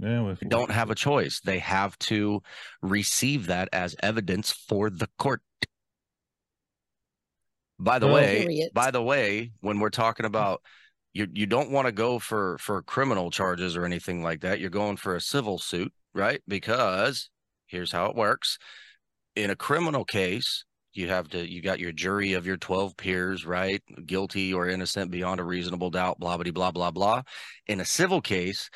[0.00, 1.40] Yeah, well, don't have a choice.
[1.40, 2.42] They have to
[2.80, 5.42] receive that as evidence for the court.
[7.78, 8.70] By the Well- way, Period.
[8.72, 10.34] by the way, when we're talking hmm.
[10.34, 10.62] about
[11.12, 14.60] you you don't want to go for for criminal charges or anything like that.
[14.60, 16.40] You're going for a civil suit, right?
[16.46, 17.30] Because
[17.66, 18.58] here's how it works.
[19.34, 23.44] In a criminal case, you have to you got your jury of your 12 peers,
[23.44, 23.82] right?
[24.06, 27.22] Guilty or innocent beyond a reasonable doubt, blah blah blah blah blah.
[27.66, 28.70] In a civil case,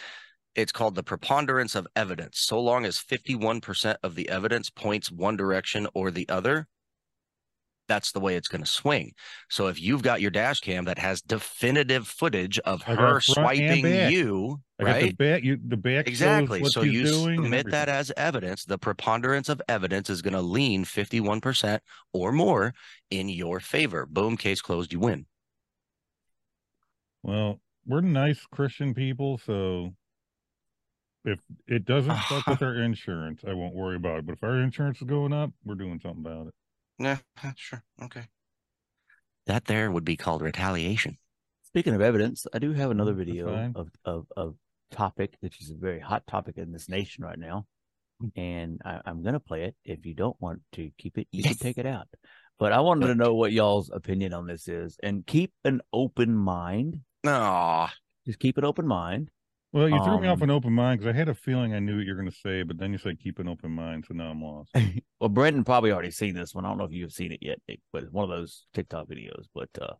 [0.55, 2.40] it's called the preponderance of evidence.
[2.40, 6.69] So long as 51% of the evidence points one direction or the other,
[7.88, 9.12] that's the way it's going to swing.
[9.51, 14.61] So if you've got your dash cam that has definitive footage of her swiping you,
[14.79, 15.19] I got the right?
[15.19, 15.45] back.
[15.45, 16.64] You the back Exactly.
[16.64, 18.64] So you submit that as evidence.
[18.64, 21.81] The preponderance of evidence is going to lean 51%
[22.12, 22.75] or more
[23.11, 24.07] in your favor.
[24.07, 25.27] Boom, case closed, you win.
[27.23, 29.95] Well, we're nice Christian people, so
[31.25, 34.27] if it doesn't fuck with our insurance, I won't worry about it.
[34.27, 36.55] But if our insurance is going up, we're doing something about it.
[36.99, 37.19] Yeah,
[37.57, 37.83] sure.
[38.03, 38.25] Okay.
[39.47, 41.19] That there would be called retaliation.
[41.65, 44.55] Speaking of evidence, I do have another Mm, video of, of of
[44.91, 47.67] topic, which is a very hot topic in this nation right now,
[48.23, 48.31] Mm.
[48.37, 49.75] and I, I'm gonna play it.
[49.85, 51.55] If you don't want to keep it, you Yes.
[51.55, 52.07] can take it out.
[52.61, 56.35] But I wanted to know what y'all's opinion on this is, and keep an open
[56.37, 57.01] mind.
[57.27, 57.93] Aw.
[58.25, 59.31] Just keep an open mind.
[59.75, 61.81] Well, you threw me off Um, an open mind because I had a feeling I
[61.81, 64.05] knew what you were going to say, but then you said keep an open mind,
[64.07, 64.71] so now I'm lost.
[65.21, 66.65] well, Brendan probably already seen this one.
[66.65, 69.09] I don't know if you've seen it yet, Nick, but it's one of those TikTok
[69.09, 69.47] videos.
[69.53, 69.95] But uh,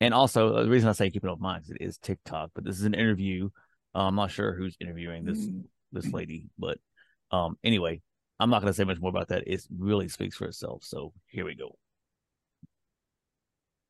[0.00, 2.52] and also the reason I say keep an open mind is it is TikTok.
[2.54, 3.50] But this is an interview
[3.96, 5.64] Uh, I'm not sure who's interviewing this Mm.
[5.90, 6.78] this lady, but
[7.32, 8.00] um, anyway,
[8.38, 9.42] I'm not going to say much more about that.
[9.48, 10.84] It really speaks for itself.
[10.84, 11.76] So here we go.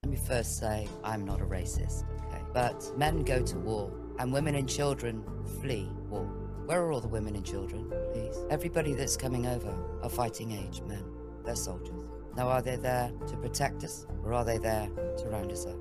[0.02, 2.42] Let me first say I'm not a racist, okay?
[2.54, 5.24] But men go to war and women and children
[5.60, 6.24] flee war.
[6.66, 8.36] Where are all the women and children, please?
[8.50, 11.04] Everybody that's coming over are fighting age men.
[11.44, 12.10] They're soldiers.
[12.36, 15.78] Now, are they there to protect us or are they there to round us up?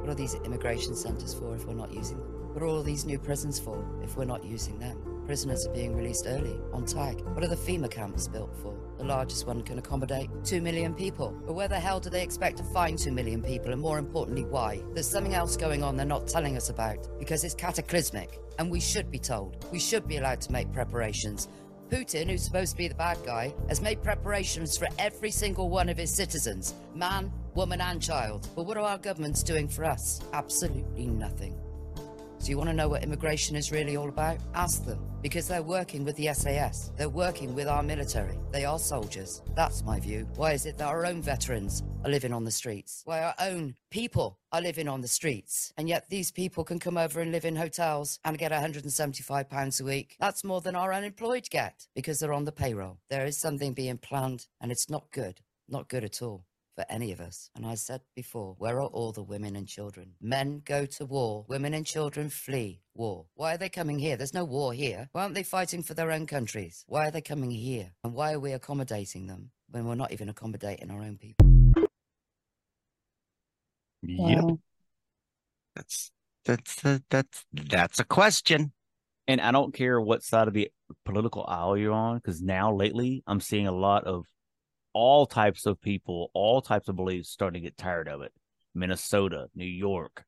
[0.00, 2.28] What are these immigration centres for if we're not using them?
[2.52, 5.11] What are all these new prisons for if we're not using them?
[5.32, 7.22] Prisoners are being released early, on tag.
[7.22, 8.76] What are the FEMA camps built for?
[8.98, 11.34] The largest one can accommodate 2 million people.
[11.46, 13.72] But where the hell do they expect to find 2 million people?
[13.72, 14.82] And more importantly, why?
[14.92, 18.40] There's something else going on they're not telling us about because it's cataclysmic.
[18.58, 19.64] And we should be told.
[19.72, 21.48] We should be allowed to make preparations.
[21.88, 25.88] Putin, who's supposed to be the bad guy, has made preparations for every single one
[25.88, 28.48] of his citizens man, woman, and child.
[28.54, 30.20] But what are our governments doing for us?
[30.34, 31.58] Absolutely nothing.
[32.42, 34.36] So you want to know what immigration is really all about?
[34.52, 34.98] Ask them.
[35.22, 36.90] Because they're working with the SAS.
[36.96, 38.36] They're working with our military.
[38.50, 39.42] They are soldiers.
[39.54, 40.26] That's my view.
[40.34, 43.02] Why is it that our own veterans are living on the streets?
[43.04, 45.72] Why our own people are living on the streets?
[45.76, 49.84] And yet these people can come over and live in hotels and get £175 a
[49.84, 50.16] week.
[50.18, 52.98] That's more than our unemployed get because they're on the payroll.
[53.08, 55.42] There is something being planned and it's not good.
[55.68, 57.50] Not good at all for any of us.
[57.54, 60.12] And I said before, where are all the women and children?
[60.20, 63.26] Men go to war, women and children flee war.
[63.34, 64.16] Why are they coming here?
[64.16, 65.08] There's no war here.
[65.12, 66.84] Why aren't they fighting for their own countries?
[66.86, 67.92] Why are they coming here?
[68.04, 71.46] And why are we accommodating them when we're not even accommodating our own people?
[74.02, 74.42] Yep.
[74.42, 74.58] Wow.
[75.76, 76.10] That's
[76.44, 78.72] that's uh, that's that's a question.
[79.28, 80.70] And I don't care what side of the
[81.04, 84.26] political aisle you're on, because now lately I'm seeing a lot of
[84.92, 88.32] all types of people, all types of beliefs starting to get tired of it.
[88.74, 90.24] Minnesota, New York,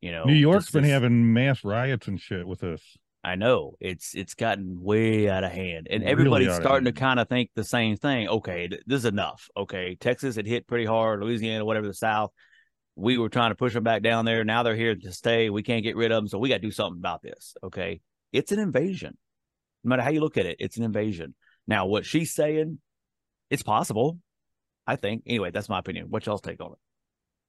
[0.00, 2.82] you know, New York's been having mass riots and shit with this.
[3.24, 7.20] I know it's it's gotten way out of hand, and Really everybody's starting to kind
[7.20, 8.28] of think the same thing.
[8.28, 9.48] Okay, th- this is enough.
[9.56, 12.32] Okay, Texas had hit pretty hard, Louisiana, whatever the South.
[12.96, 14.44] We were trying to push them back down there.
[14.44, 15.50] Now they're here to stay.
[15.50, 17.54] We can't get rid of them, so we got to do something about this.
[17.62, 18.00] Okay,
[18.32, 19.16] it's an invasion.
[19.84, 21.34] No matter how you look at it, it's an invasion.
[21.68, 22.80] Now, what she's saying,
[23.52, 24.18] it's possible.
[24.86, 25.22] I think.
[25.26, 26.06] Anyway, that's my opinion.
[26.10, 26.78] What y'all's take on it?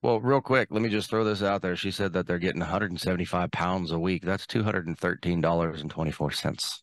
[0.04, 1.78] Well, real quick, let me just throw this out there.
[1.78, 4.24] She said that they're getting 175 pounds a week.
[4.24, 6.82] That's $213.24.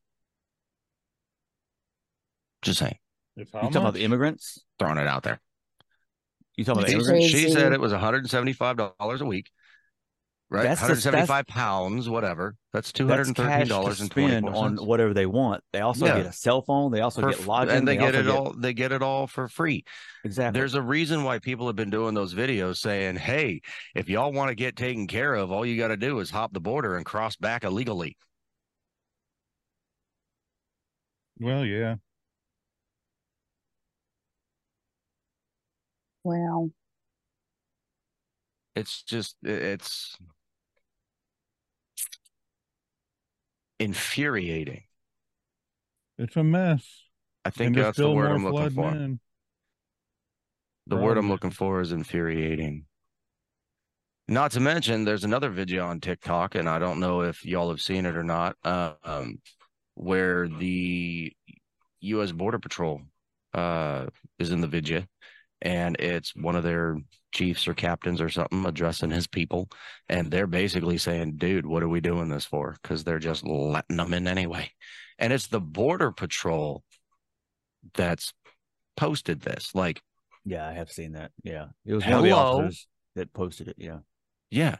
[2.63, 2.97] Just saying,
[3.37, 4.65] You talking about the immigrants?
[4.79, 5.41] throwing it out there.
[6.57, 7.27] You talking about the She, immigrants?
[7.27, 9.51] she said it was $175 a week,
[10.51, 10.65] right?
[10.65, 12.57] That's the- 175 pounds, whatever.
[12.73, 15.63] That's That's cash to spend on whatever they want.
[15.73, 16.17] They also Yeah.
[16.19, 16.91] get a cell phone.
[16.93, 17.77] They also For get lodging.
[17.77, 18.53] and they, get also it all.
[18.53, 19.85] They get it all for free.
[20.25, 20.59] exactly.
[20.59, 23.61] There's a reason why people have been doing those videos saying, "Hey,
[23.95, 26.53] if y'all want to get taken care of, all you got to do is hop
[26.53, 28.17] the border and cross back illegally."
[31.39, 31.97] Well, yeah.
[36.25, 36.71] Wow.
[38.77, 40.17] It's just it's
[43.81, 44.85] infuriating.
[46.19, 46.87] It's a mess.
[47.45, 48.91] I think that's the word I'm looking for.
[48.91, 49.21] in.
[50.87, 52.85] The word I'm looking for is infuriating.
[54.29, 57.81] Not to mention, there's another video on TikTok, and I don't know if y'all have
[57.81, 59.39] seen it or not, uh, um,
[59.95, 61.33] where the
[62.01, 62.33] U.S.
[62.33, 63.01] Border Patrol
[63.55, 64.07] uh,
[64.39, 65.05] is in the video,
[65.63, 66.97] and it's one of their
[67.33, 69.69] chiefs or captains or something addressing his people,
[70.09, 73.97] and they're basically saying, "Dude, what are we doing this for?" Because they're just letting
[73.97, 74.71] them in anyway,
[75.19, 76.83] and it's the Border Patrol
[77.95, 78.33] that's
[78.97, 80.03] posted this, like.
[80.45, 81.33] Yeah, I have seen that.
[81.45, 82.61] Yeah, it was one of the Hello?
[82.63, 83.77] officers that posted it.
[83.79, 83.99] Yeah,
[84.51, 84.77] Yeah.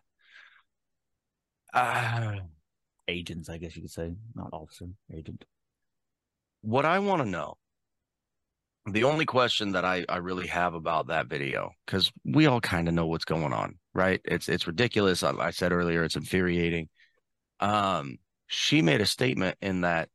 [1.73, 2.37] Uh,
[3.07, 5.45] agents, I guess you could say, not officer, agent.
[6.63, 7.57] what I want to know,
[8.87, 12.89] the only question that I, I really have about that video, because we all kind
[12.89, 14.21] of know what's going on, right?
[14.25, 15.23] It's it's ridiculous.
[15.23, 16.89] I, I said earlier, it's infuriating.
[17.61, 20.09] Um, she made a statement in that,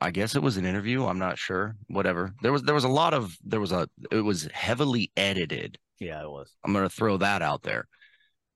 [0.00, 1.06] I guess it was an interview.
[1.06, 1.76] I'm not sure.
[1.88, 2.34] Whatever.
[2.42, 5.78] There was there was a lot of there was a it was heavily edited.
[5.98, 6.54] Yeah, it was.
[6.64, 7.86] I'm going to throw that out there.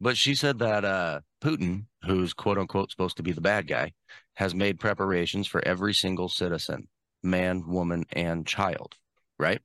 [0.01, 3.93] But she said that uh, Putin, who's quote unquote supposed to be the bad guy,
[4.35, 6.89] has made preparations for every single citizen,
[7.23, 8.97] man, woman, and child,
[9.39, 9.61] right?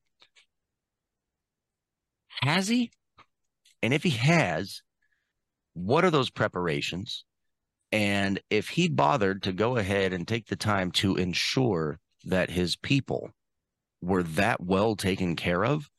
[2.42, 2.92] Has he?
[3.84, 4.82] And if he has,
[5.74, 7.26] what are those preparations?
[7.92, 12.76] And if he bothered to go ahead and take the time to ensure that his
[12.76, 13.32] people
[14.02, 15.90] were that well taken care of,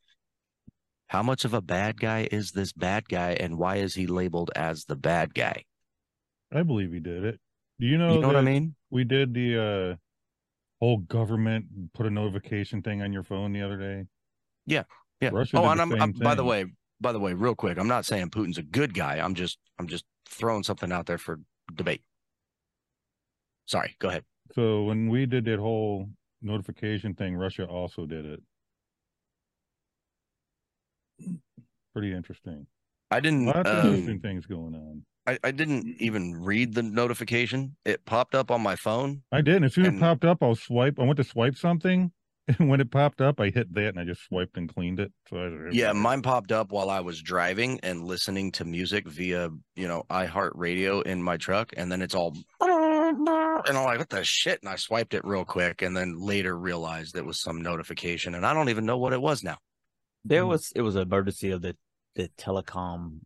[1.08, 4.50] how much of a bad guy is this bad guy and why is he labeled
[4.56, 5.64] as the bad guy?
[6.50, 7.40] I believe he did it.
[7.78, 8.14] Do you know?
[8.14, 8.74] You know what I mean?
[8.90, 9.96] We did the uh
[10.82, 13.62] whole government we did the whole government put a notification thing on your phone the
[13.62, 14.06] other day.
[14.66, 14.82] Yeah.
[15.20, 15.30] Yeah.
[15.32, 16.66] Russia oh, and I'm, I'm by the way,
[17.00, 19.18] by the way, real quick, I'm not saying Putin's a good guy.
[19.18, 21.38] I'm just I'm just throwing something out there for
[21.74, 22.02] debate.
[23.66, 24.24] Sorry, go ahead.
[24.54, 26.08] So when we did that whole
[26.42, 28.42] notification thing, Russia also did it.
[31.92, 32.66] Pretty interesting.
[33.12, 35.02] I didn't Lots of um, interesting things going on.
[35.26, 37.76] I, I didn't even read the notification.
[37.84, 39.22] It popped up on my phone.
[39.30, 39.56] I did.
[39.56, 40.98] and As soon as it popped up, I'll swipe.
[40.98, 42.10] I went to swipe something,
[42.48, 45.12] and when it popped up, I hit that and I just swiped and cleaned it.
[45.28, 49.50] So I, Yeah, mine popped up while I was driving and listening to music via,
[49.76, 53.28] you know, iHeartRadio in my truck, and then it's all and
[53.76, 54.60] I'm like, what the shit?
[54.62, 58.46] And I swiped it real quick, and then later realized it was some notification, and
[58.46, 59.58] I don't even know what it was now.
[60.24, 61.76] There was it was an emergency of the
[62.14, 63.20] the telecom,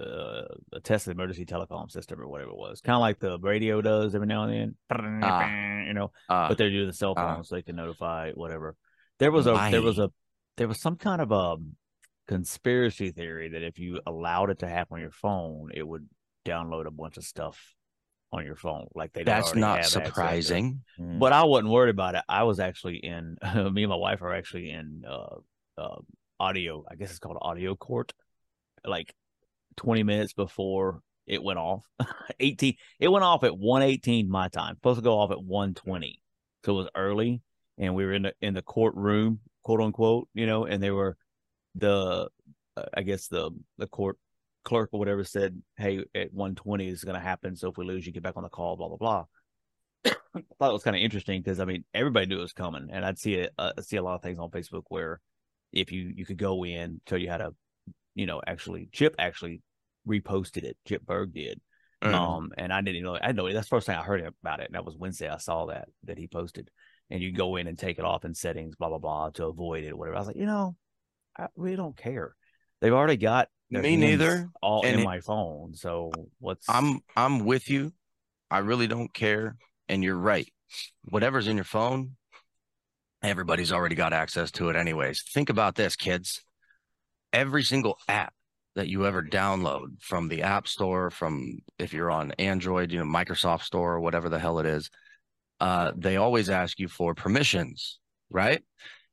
[0.00, 0.42] uh,
[0.72, 4.14] a test emergency telecom system or whatever it was, kind of like the radio does
[4.14, 4.52] every now and
[4.90, 5.20] then.
[5.22, 5.80] Ah.
[5.86, 8.76] you know, Uh, but they're doing the cell phones phone so they can notify whatever.
[9.18, 10.10] There was a there was a
[10.56, 11.56] there was some kind of a
[12.26, 16.08] conspiracy theory that if you allowed it to happen on your phone, it would
[16.44, 17.74] download a bunch of stuff
[18.32, 18.88] on your phone.
[18.94, 20.82] Like they that's not surprising.
[20.98, 21.18] Mm.
[21.18, 22.22] but I wasn't worried about it.
[22.28, 23.36] I was actually in.
[23.72, 25.36] me and my wife are actually in uh,
[25.78, 25.96] uh,
[26.40, 26.84] audio.
[26.90, 28.12] I guess it's called audio court.
[28.84, 29.14] Like
[29.76, 31.84] twenty minutes before it went off.
[32.40, 32.76] Eighteen.
[33.00, 34.76] It went off at one eighteen my time.
[34.76, 36.20] Supposed to go off at one twenty.
[36.64, 37.42] So it was early,
[37.78, 40.28] and we were in the in the courtroom, quote unquote.
[40.34, 41.16] You know, and they were
[41.74, 42.28] the.
[42.76, 44.18] Uh, I guess the the court
[44.64, 47.56] clerk or whatever said, "Hey, at one twenty is going to happen.
[47.56, 49.24] So if we lose, you get back on the call." Blah blah blah.
[50.34, 52.88] I thought it was kind of interesting because I mean everybody knew it was coming,
[52.90, 55.20] and I'd see it, uh, see a lot of things on Facebook where
[55.72, 57.54] if you you could go in, tell you how to,
[58.14, 59.62] you know, actually Chip actually
[60.06, 60.76] reposted it.
[60.86, 61.60] Chip Berg did,
[62.02, 62.14] Mhm.
[62.14, 64.66] um, and I didn't know I know that's the first thing I heard about it,
[64.66, 65.28] and that was Wednesday.
[65.28, 66.70] I saw that that he posted,
[67.10, 69.84] and you go in and take it off in settings, blah blah blah, to avoid
[69.84, 70.16] it or whatever.
[70.16, 70.76] I was like, you know,
[71.36, 72.34] I really don't care.
[72.80, 77.44] They've already got Me neither, all and in it- my phone, so what's I'm I'm
[77.44, 77.92] with you.
[78.50, 79.56] I really don't care.
[79.88, 80.48] And you're right.
[81.06, 82.16] Whatever's in your phone,
[83.22, 85.22] everybody's already got access to it anyways.
[85.32, 86.43] Think about this, kids.
[87.34, 88.32] Every single app
[88.76, 93.04] that you ever download from the App Store, from if you're on Android, you know,
[93.04, 94.88] Microsoft Store or whatever the hell it is,
[95.60, 97.98] uh, they always ask you for permissions,
[98.30, 98.62] right?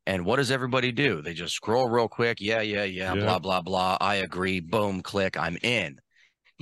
[0.05, 1.21] And what does everybody do?
[1.21, 2.39] They just scroll real quick.
[2.39, 3.21] Yeah, yeah, yeah, Yeah.
[3.23, 3.97] blah, blah, blah.
[3.99, 4.59] I agree.
[4.59, 5.37] Boom, click.
[5.37, 5.99] I'm in.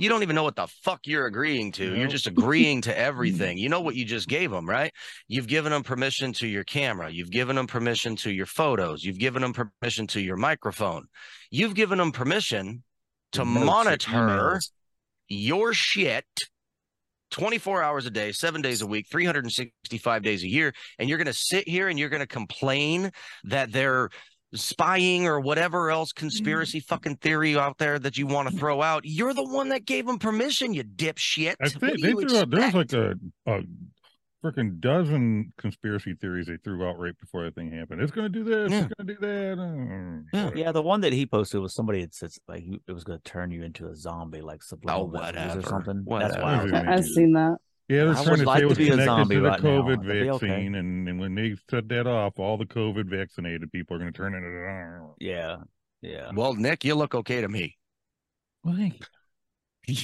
[0.00, 1.94] You don't even know what the fuck you're agreeing to.
[1.94, 3.58] You're just agreeing to everything.
[3.58, 4.92] You know what you just gave them, right?
[5.28, 7.10] You've given them permission to your camera.
[7.10, 9.04] You've given them permission to your photos.
[9.04, 11.06] You've given them permission to your microphone.
[11.50, 12.82] You've given them permission
[13.32, 14.58] to Notes monitor
[15.28, 16.24] your shit
[17.30, 20.72] 24 hours a day, seven days a week, 365 days a year.
[20.98, 23.10] And you're going to sit here and you're going to complain
[23.44, 24.10] that they're
[24.54, 26.20] spying or whatever else mm-hmm.
[26.20, 28.60] conspiracy fucking theory out there that you want to mm-hmm.
[28.60, 29.04] throw out.
[29.04, 31.56] You're the one that gave them permission, you dipshit.
[31.60, 33.14] I What think they you threw out, there was like a,
[33.46, 33.60] a
[34.44, 38.02] freaking dozen conspiracy theories they threw out right before that thing happened.
[38.02, 38.70] It's going to do this.
[38.70, 38.84] Yeah.
[38.84, 39.52] It's going to do that.
[39.52, 40.50] uh, mm, Yeah.
[40.54, 43.30] Yeah, the one that he posted was somebody that says like it was going to
[43.30, 45.96] turn you into a zombie, like oh, subliminal messages whatever, or something.
[45.96, 46.42] That's whatever.
[46.42, 46.90] why I was Whatever.
[46.90, 47.58] like, I've seen that.
[47.90, 49.60] Yeah, they're I trying would to like say it was connected zombie to the right.
[49.60, 50.46] COVID That'd be okay.
[50.46, 54.12] vaccine, and, and when they set that off, all the COVID vaccinated people are going
[54.12, 55.08] to turn into.
[55.18, 55.56] Yeah,
[56.00, 56.30] yeah.
[56.32, 57.76] Well, Nick, you look okay to me.
[58.62, 59.04] Well, thank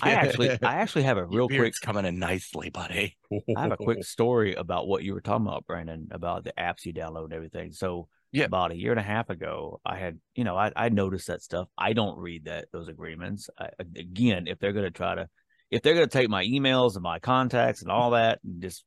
[0.02, 3.16] I actually, I actually have a real quick, coming in nicely, buddy.
[3.56, 6.84] I have a quick story about what you were talking about, Brandon, about the apps
[6.84, 7.72] you download and everything.
[7.72, 8.44] So, Yeah.
[8.44, 11.42] about a year and a half ago, I had, you know, I, I noticed that
[11.42, 11.68] stuff.
[11.78, 13.48] I don't read that those agreements.
[13.58, 15.28] I, again, if they're going to try to,
[15.70, 18.84] if they're going to take my emails and my contacts and all that and just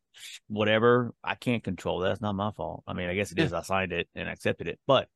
[0.47, 2.11] whatever, I can't control that.
[2.13, 2.84] It's not my fault.
[2.88, 3.45] I mean, I guess it Yeah.
[3.45, 3.53] is.
[3.53, 5.07] I signed it and accepted it, but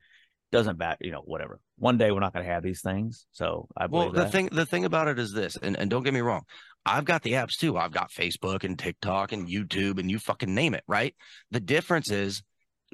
[0.51, 0.97] doesn't matter.
[1.01, 1.59] you know, whatever.
[1.77, 3.25] One day we're not going to have these things.
[3.31, 4.31] So I believe Well, the that.
[4.31, 6.43] thing the thing about it is this, and, and don't get me wrong,
[6.85, 7.75] I've got the apps too.
[7.77, 11.15] I've got Facebook and TikTok and YouTube and you fucking name it, right?
[11.51, 12.43] The difference is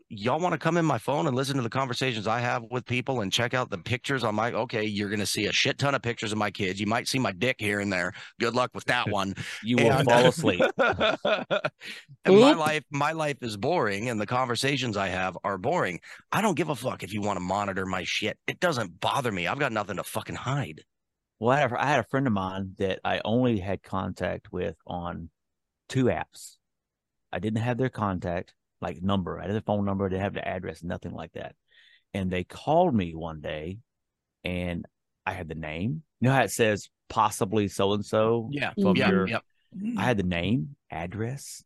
[0.10, 2.86] y'all want to come in my phone and listen to the conversations I have with
[2.86, 5.96] people and check out the pictures on my okay, you're gonna see a shit ton
[5.96, 6.80] of pictures of my kids.
[6.80, 8.14] You might see my dick here and there.
[8.40, 9.36] Good luck with that one.
[9.64, 10.62] you will And- fall asleep.
[10.78, 16.00] and my life, my life is boring, and the conversations I have are boring.
[16.32, 18.38] I don't give a fuck if you want to monitor my shit.
[18.48, 19.48] It doesn't bother me.
[19.48, 20.84] I've got nothing to fucking hide.
[21.40, 24.52] Well, I had, a, I had a friend of mine that I only had contact
[24.52, 25.30] with on
[25.88, 26.58] two apps.
[27.32, 29.40] I didn't have their contact, like number.
[29.40, 30.06] I had their phone number.
[30.06, 31.56] I didn't have the address, nothing like that.
[32.14, 33.80] And they called me one day
[34.44, 34.86] and
[35.26, 36.04] I had the name.
[36.20, 38.50] You know how it says possibly so and so?
[38.52, 39.44] Yeah, From yeah, your- yep.
[39.98, 41.64] I had the name, address,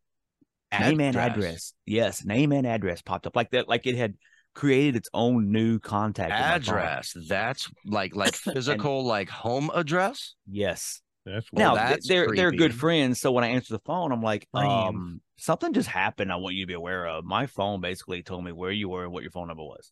[0.78, 1.74] name and address.
[1.86, 3.70] Yes, name and address popped up like that.
[3.70, 4.16] Like it had
[4.54, 6.56] created its own new contact in my phone.
[6.58, 7.16] Address.
[7.30, 10.36] That's like like physical, like home address.
[10.50, 11.02] Yes.
[11.26, 11.76] That's Well.
[11.76, 13.20] Now that's they're they're good friends.
[13.22, 14.72] So when I answer the phone, I'm like, Friends.
[14.72, 16.32] um, something just happened.
[16.32, 17.26] I want you to be aware of.
[17.26, 19.92] My phone basically told me where you were and what your phone number was,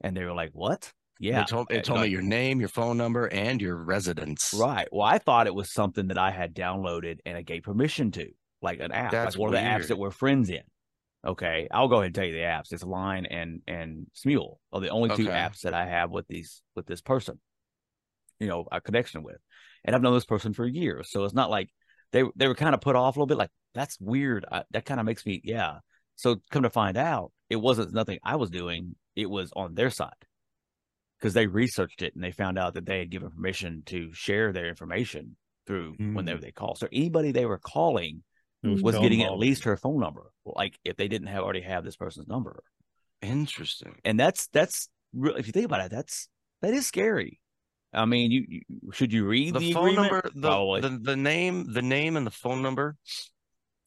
[0.00, 0.92] and they were like, "What?
[1.20, 4.54] Yeah, It told, it told me your name, your phone number, and your residence.
[4.54, 4.86] Right.
[4.92, 8.28] Well, I thought it was something that I had downloaded and I gave permission to,
[8.62, 10.62] like an app, That's like one of the apps that we're friends in.
[11.26, 12.72] Okay, I'll go ahead and tell you the apps.
[12.72, 15.32] It's Line and and Smule are the only two Okay.
[15.32, 17.40] apps that I have with these with this person.
[18.38, 19.38] You know, a connection with,
[19.88, 21.70] and I've known this person for years, so it's not like
[22.12, 23.38] they they were kind of put off a little bit.
[23.38, 24.44] Like that's weird.
[24.52, 25.78] I, that kind of makes me yeah.
[26.16, 28.96] So come to find out, it wasn't nothing I was doing.
[29.16, 30.12] It was on their side
[31.18, 34.52] because they researched it and they found out that they had given permission to share
[34.52, 35.36] their information
[35.66, 36.14] through Hmm.
[36.14, 36.74] whenever they call.
[36.76, 38.22] So anybody they were calling
[38.62, 40.30] It was getting at least her phone number.
[40.44, 42.62] Like if they didn't have already have this person's number,
[43.22, 43.94] Interesting.
[44.04, 45.36] and that's that's real.
[45.36, 46.28] If you think about it, that's
[46.62, 47.40] that is scary.
[47.92, 50.12] I mean, you, you should you read The, the, phone agreement?
[50.12, 50.80] number, the, Probably.
[50.82, 52.96] the the name, the name and the phone number,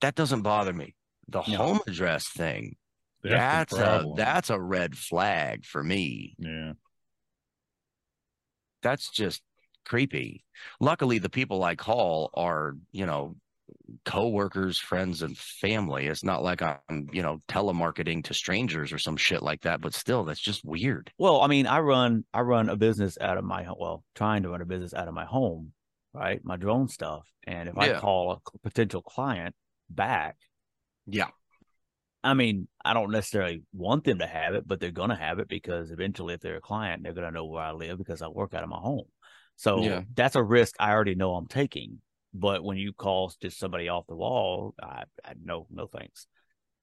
[0.01, 0.95] that doesn't bother me.
[1.27, 1.57] The No.
[1.57, 2.75] home address thing,
[3.23, 6.35] That's, that's, the a that's a red flag for me.
[6.39, 6.73] yeah.
[8.81, 9.41] That's just
[9.85, 10.43] creepy.
[10.79, 13.35] Luckily, the people I call are, you know,
[14.05, 16.07] coworkers, friends, and family.
[16.07, 19.81] It's not like I'm, you know, telemarketing to strangers or some shit like that.
[19.81, 21.11] But still, that's just weird.
[21.17, 24.49] Well, I mean, I run I run a business out of my well, trying to
[24.49, 25.73] run a business out of my home,
[26.13, 26.43] right?
[26.43, 29.55] My drone stuff, and if I call a potential client
[29.89, 30.37] back,
[31.05, 31.29] Yeah.
[32.23, 35.47] I mean, I don't necessarily want them to have it, but they're gonna have it
[35.47, 38.53] because eventually, if they're a client, they're gonna know where I live because I work
[38.53, 39.05] out of my home.
[39.55, 40.03] So Yeah.
[40.13, 42.01] that's a risk I already know I'm taking.
[42.33, 46.27] But when you call just somebody off the wall, I, I no no thanks.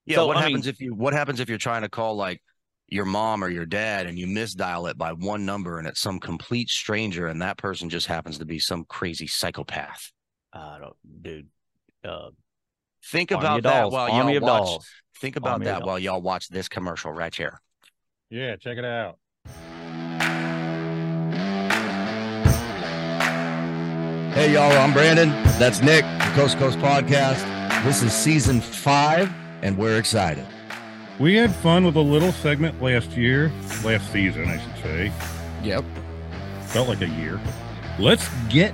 [0.05, 0.17] Yeah.
[0.17, 2.41] So, what I mean- happens if you what happens if you're trying to call like
[2.87, 6.19] your mom or your dad and you misdial it by one number and it's some
[6.19, 10.11] complete stranger and that person just happens to be some crazy psychopath?
[10.53, 11.47] I don't, dude.
[12.03, 12.29] Uh,
[13.05, 14.63] Think about that dolls, while army y'all watch.
[14.67, 14.87] dolls.
[15.19, 17.61] Think about Army that while y'all watch this commercial right here.
[18.29, 19.17] Yeah, check it out.
[24.33, 25.29] Hey, y'all, I'm Brandon.
[25.57, 27.43] That's Nick, the Coast Coast Podcast.
[27.83, 29.29] This is season five,
[29.63, 30.45] and we're excited.
[31.17, 33.51] We had fun with a little segment last year,
[33.83, 35.11] last season, I should say.
[35.63, 35.83] Yep.
[36.67, 37.41] Felt like a year.
[37.97, 38.73] Let's get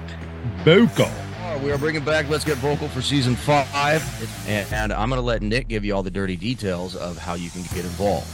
[0.65, 1.09] vocal.
[1.63, 4.03] We are bringing back Let's Get Vocal for season five,
[4.47, 7.35] and, and I'm going to let Nick give you all the dirty details of how
[7.35, 8.27] you can get involved.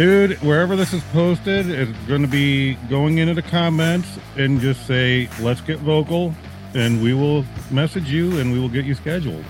[0.00, 4.86] Dude, wherever this is posted, it's going to be going into the comments and just
[4.86, 6.34] say, let's get vocal,
[6.72, 9.44] and we will message you and we will get you scheduled.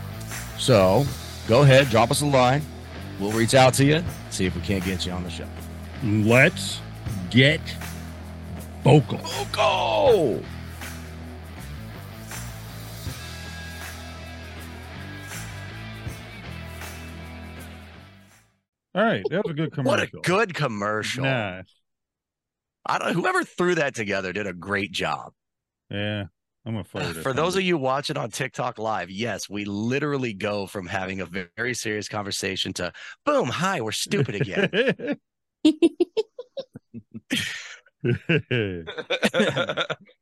[0.59, 1.07] So
[1.46, 2.62] go ahead, drop us a line.
[3.20, 5.46] We'll reach out to you, see if we can't get you on the show.
[6.03, 6.80] Let's
[7.30, 7.61] get
[8.82, 9.18] vocal.
[9.18, 10.42] Vocal!
[18.95, 19.84] All right, that was a good commercial.
[19.91, 21.24] What a good commercial.
[21.24, 21.64] Nice.
[22.86, 25.32] I don't, whoever threw that together did a great job.
[25.91, 26.24] Yeah,
[26.66, 27.16] I'm gonna forward.
[27.16, 31.26] For those of you watching on TikTok live, yes, we literally go from having a
[31.57, 32.93] very serious conversation to
[33.24, 35.18] boom, hi, we're stupid again.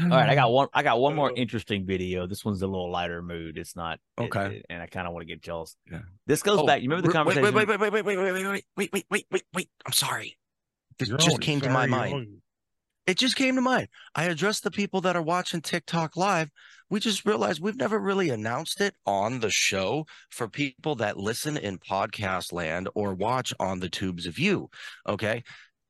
[0.00, 0.68] All right, I got one.
[0.74, 2.26] I got one more interesting video.
[2.26, 3.56] This one's a little lighter mood.
[3.56, 4.56] It's not Okay.
[4.56, 5.76] it- and I kind of want to get jealous.
[5.90, 6.00] Yeah.
[6.26, 6.82] This goes Oh, back.
[6.82, 7.44] You remember the conversation?
[7.44, 9.70] Wait, wait, wait, wait, wait, wait, wait, wait, wait, wait, wait, wait, wait, wait.
[9.86, 10.36] I'm sorry.
[10.98, 12.12] This You're just came to my sorry, mind.
[12.12, 12.28] always-
[13.06, 13.88] It just came to mind.
[14.14, 16.50] I addressed the people that are watching TikTok live.
[16.90, 21.56] We just realized we've never really announced it on the show for people that listen
[21.56, 24.70] in podcast land or watch on the tubes of you.
[25.06, 25.44] Okay.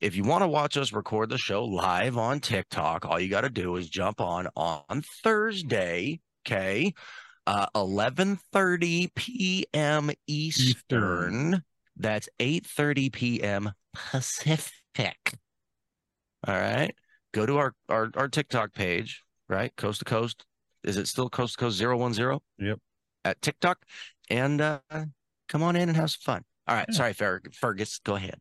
[0.04, 3.40] If you want to watch us record the show live on TikTok, all you got
[3.40, 6.20] to do is jump on on Thursday.
[6.46, 6.92] Okay.
[7.46, 10.10] Uh, 11:30 p.m.
[10.26, 11.64] Eastern.
[11.96, 13.72] That's 8:30 p.m.
[13.94, 15.38] Pacific.
[16.46, 16.94] All right.
[17.32, 19.74] Go to our, our our TikTok page, right?
[19.74, 20.44] Coast to coast.
[20.82, 22.40] Is it still coast to coast 010?
[22.58, 22.78] Yep.
[23.24, 23.78] At TikTok.
[24.28, 24.80] And uh
[25.48, 26.44] come on in and have some fun.
[26.68, 26.84] All right.
[26.90, 26.94] Yeah.
[26.94, 28.00] Sorry, Fer- Fergus.
[28.00, 28.38] Go ahead.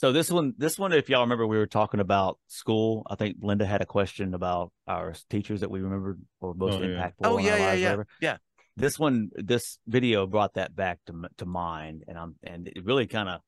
[0.00, 3.06] So this one, this one, if y'all remember, we were talking about school.
[3.10, 6.82] I think Linda had a question about our teachers that we remembered were most Oh,
[6.82, 6.86] yeah.
[6.86, 7.12] impactful.
[7.22, 7.86] Oh, in yeah, our yeah, lives, yeah.
[7.88, 8.06] whatever.
[8.22, 8.36] Yeah.
[8.78, 13.08] This one, this video brought that back to to mind, and I'm and it really
[13.08, 13.42] kind of,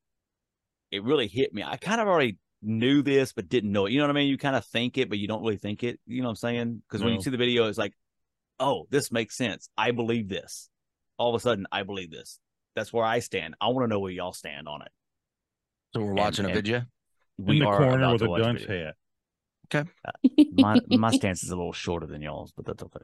[0.91, 1.63] it really hit me.
[1.63, 3.93] I kind of already knew this, but didn't know it.
[3.93, 4.29] You know what I mean?
[4.29, 6.01] You kind of think it, but you don't really think it.
[6.07, 6.83] You know what I'm saying?
[6.87, 7.95] Because when you see the video, it's like,
[8.61, 9.71] oh, this makes sense.
[9.79, 10.69] I believe this.
[11.17, 12.39] All of a sudden, I believe this.
[12.77, 13.55] That's where I stand.
[13.59, 14.93] I want to know where y'all stand on it.
[15.95, 16.83] So we're And- watching a and- video.
[17.39, 18.93] We in the are corner with a watch dunce video.
[19.73, 19.87] hat.
[20.53, 23.01] My my stance is a little shorter than y'all's, but that's okay.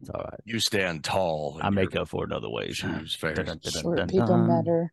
[0.00, 0.40] It's all right.
[0.44, 1.58] You stand tall.
[1.62, 2.76] I make up for it other ways.
[2.76, 3.36] shoes, Ferris.
[3.38, 4.92] Dun, dun, dun, Short people matter.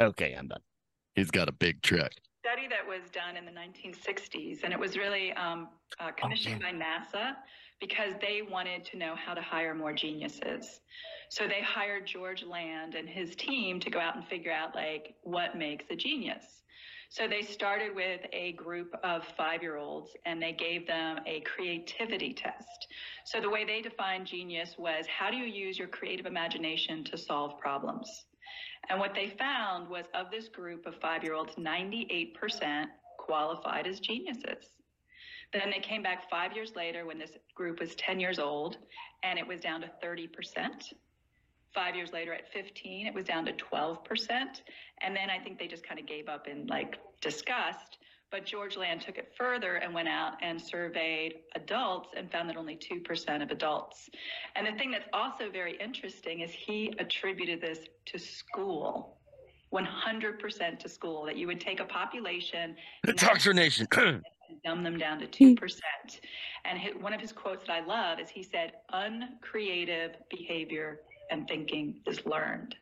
[0.00, 0.60] Okay, I'm done.
[1.14, 2.12] He's got a big trick.
[2.44, 5.68] study that was done in the 1960s, and it was really um,
[6.00, 7.34] uh, commissioned by NASA
[7.80, 10.80] because they wanted to know how to hire more geniuses.
[11.30, 15.14] So they hired George Land and his team to go out and figure out like
[15.22, 16.44] what makes a genius.
[17.10, 22.86] So they started with a group of five-year-olds and they gave them a creativity test.
[23.24, 27.16] So the way they defined genius was how do you use your creative imagination to
[27.16, 28.26] solve problems?
[28.90, 32.86] And what they found was of this group of five year olds, 98%
[33.18, 34.77] qualified as geniuses.
[35.52, 38.76] Then they came back five years later when this group was 10 years old,
[39.22, 40.28] and it was down to 30%.
[41.74, 43.98] Five years later at 15, it was down to 12%.
[45.00, 47.98] And then I think they just kind of gave up in like disgust.
[48.30, 52.58] But George Land took it further and went out and surveyed adults and found that
[52.58, 54.10] only 2% of adults.
[54.54, 59.14] And the thing that's also very interesting is he attributed this to school.
[59.72, 62.74] 100% to school, that you would take a population
[63.06, 63.86] Indoctrination.
[64.68, 65.54] dumb them down to hmm.
[65.54, 65.80] 2%.
[66.64, 71.00] And hi one of his quotes that I love is he said, uncreative behavior
[71.30, 72.74] and thinking is learned.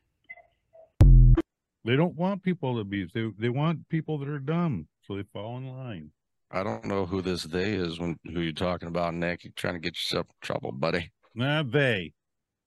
[1.85, 3.07] They don't want people to be.
[3.15, 6.11] They they want people that are dumb, so they fall in line.
[6.51, 9.45] I don't know who this they is when who you're talking about, Nick.
[9.45, 11.13] You're trying to get yourself in trouble, buddy.
[11.35, 12.13] Nah, they.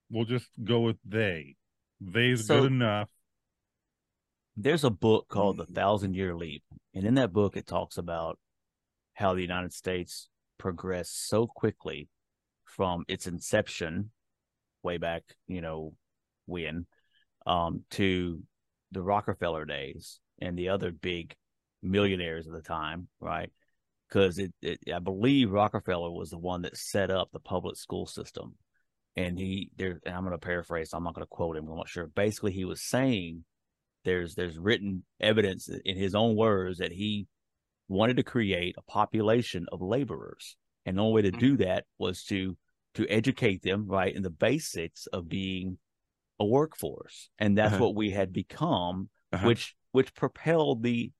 [0.09, 1.57] We'll just go with they.
[1.99, 3.09] They's So- good enough.
[4.55, 5.63] There's a book called hmm.
[5.63, 6.63] The Thousand Year Leap,
[6.93, 8.39] and in that book, it talks about
[9.19, 12.07] how the United States progressed so quickly
[12.63, 14.11] from its inception,
[14.81, 15.93] way back, you know,
[16.45, 16.85] when,
[17.45, 18.41] um, to
[18.93, 21.35] the Rockefeller days and the other big
[21.83, 23.51] millionaires of the time, right?
[24.07, 28.05] Because it, it, I believe Rockefeller was the one that set up the public school
[28.05, 28.55] system,
[29.17, 29.99] and he there.
[30.05, 30.91] And I'm going to paraphrase.
[30.91, 31.67] So I'm not going to quote him.
[31.67, 32.07] I'm not sure.
[32.07, 33.43] Basically, he was saying
[34.05, 37.27] there's there's written evidence in his own words that he
[37.89, 42.23] wanted to create a population of laborers, and the only way to do that was
[42.25, 42.55] to
[42.93, 45.77] to educate them right in the basics of being
[46.39, 47.85] a workforce, and that's Uh-huh.
[47.85, 49.47] what we had become, Uh-huh.
[49.47, 51.11] which which propelled the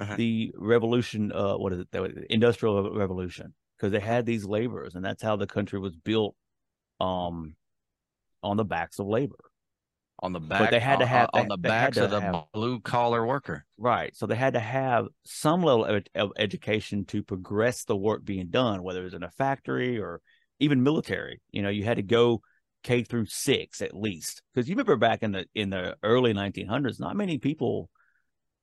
[0.00, 0.16] Uh-huh.
[0.16, 1.30] the revolution.
[1.30, 1.90] Uh, what is it?
[1.92, 6.34] The industrial revolution, because they had these laborers, and that's how the country was built.
[7.00, 7.56] Um,
[8.42, 9.50] on the backs of labor.
[10.20, 12.20] On the back, but they had to uh, have- on, they- the backs of the
[12.20, 13.66] have- blue collar worker.
[13.76, 14.16] Right.
[14.16, 18.48] So they had to have some level of, of education to progress the work being
[18.48, 20.20] done, whether it was in a factory or
[20.60, 21.40] even military.
[21.50, 22.42] You know, you had to go
[22.84, 24.42] K through six at least.
[24.54, 27.90] Because you remember back in the in the early 1900s, not many people,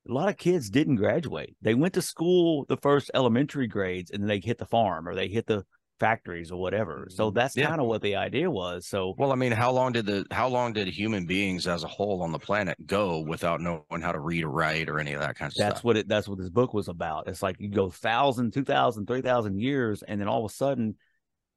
[0.08, 1.54] a lot of kids didn't graduate.
[1.60, 5.14] They went to school the first elementary grades, and then they hit the farm or
[5.14, 5.64] they hit the
[6.02, 7.06] factories or whatever.
[7.10, 7.68] So that's Yeah.
[7.68, 8.88] kind of what the idea was.
[8.88, 11.88] So Well, I mean, how long did the how long did human beings as a
[11.88, 15.20] whole on the planet go without knowing how to read or write or any of
[15.20, 15.68] that kind of that's stuff?
[15.74, 18.64] That's what it that's what this book was about it's like you go thousand two
[18.64, 20.96] thousand three thousand years and then all of a sudden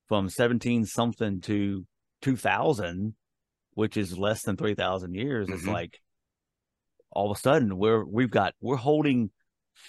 [0.08, 1.84] from 17 something to
[2.22, 3.16] 2000
[3.74, 5.74] which is less than 3000 years it's Mhm.
[5.74, 6.00] like
[7.10, 9.32] all of a sudden we're we've got we're holding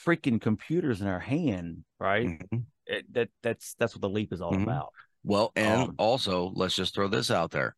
[0.07, 2.65] freaking computers in our hand right Mhm.
[2.87, 4.65] It- that that's that's what the leap is all Mhm.
[4.65, 4.93] about
[5.25, 7.75] Well, and Um, also let's just throw this out there.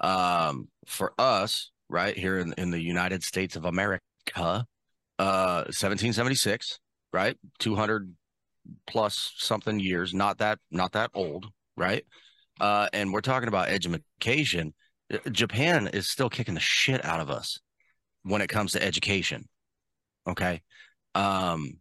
[0.00, 4.66] Um, for us, right here in, in the United States of America,
[5.18, 6.80] uh, 1776,
[7.12, 7.36] right?
[7.58, 8.14] 200
[8.86, 11.46] plus something years, not that, not that old,
[11.76, 12.04] right?
[12.60, 14.74] Uh, and we're talking about education.
[15.12, 17.60] Uh, Japan is still kicking the shit out of us
[18.22, 19.48] when it comes to education.
[20.26, 20.62] Okay.
[21.14, 21.78] Um,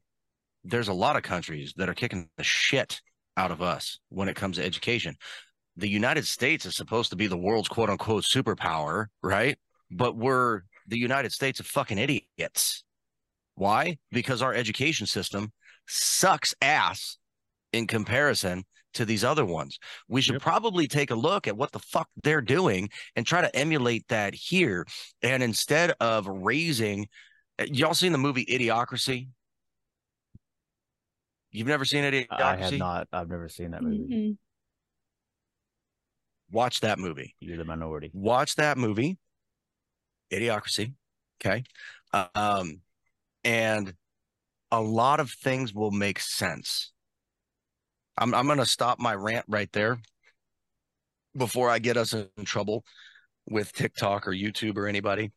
[0.67, 3.01] there's a lot of countries that are kicking the shit
[3.37, 5.15] out of us when it comes to education.
[5.75, 9.57] The United States is supposed to be the world's quote unquote superpower, right?
[9.91, 12.83] But we're the United States of fucking idiots.
[13.55, 13.97] Why?
[14.11, 15.51] Because our education system
[15.87, 17.17] sucks ass
[17.73, 19.77] in comparison to these other ones.
[20.07, 20.41] We should Yep.
[20.41, 24.33] probably take a look at what the fuck they're doing and try to emulate that
[24.33, 24.85] here.
[25.21, 27.07] And instead of raising,
[27.65, 29.27] y'all seen the movie Idiocracy?
[31.57, 32.27] You've never seen Idiocracy?
[32.31, 34.37] i have not i've never seen that movie Mm-mm.
[36.49, 37.35] Watch that movie.
[37.39, 39.17] you're the minority watch that movie
[40.31, 40.93] idiocracy
[41.41, 41.63] okay
[42.35, 42.81] um
[43.43, 43.93] and
[44.71, 46.91] a lot of things will make sense
[48.17, 49.99] I'm I'm gonna stop my rant right there
[51.35, 52.83] before I get us in trouble
[53.47, 55.31] with TikTok or YouTube or anybody.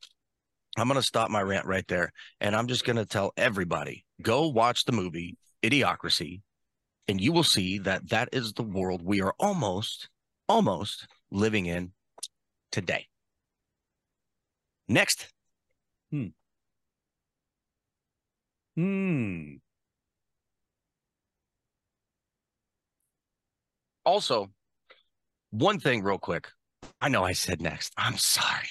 [0.78, 4.84] I'm gonna stop my rant right there, and I'm just gonna tell everybody: go watch
[4.86, 6.40] the movie Idiocracy,
[7.08, 10.08] and you will see that that is the world we are almost,
[10.48, 11.92] almost living in
[12.72, 13.06] today.
[14.88, 15.32] Next,
[16.10, 16.26] Hmm.
[18.76, 19.56] Hmm.
[24.04, 24.50] also,
[25.50, 26.48] one thing real quick.
[27.00, 27.92] I know I said next.
[27.96, 28.68] I'm sorry.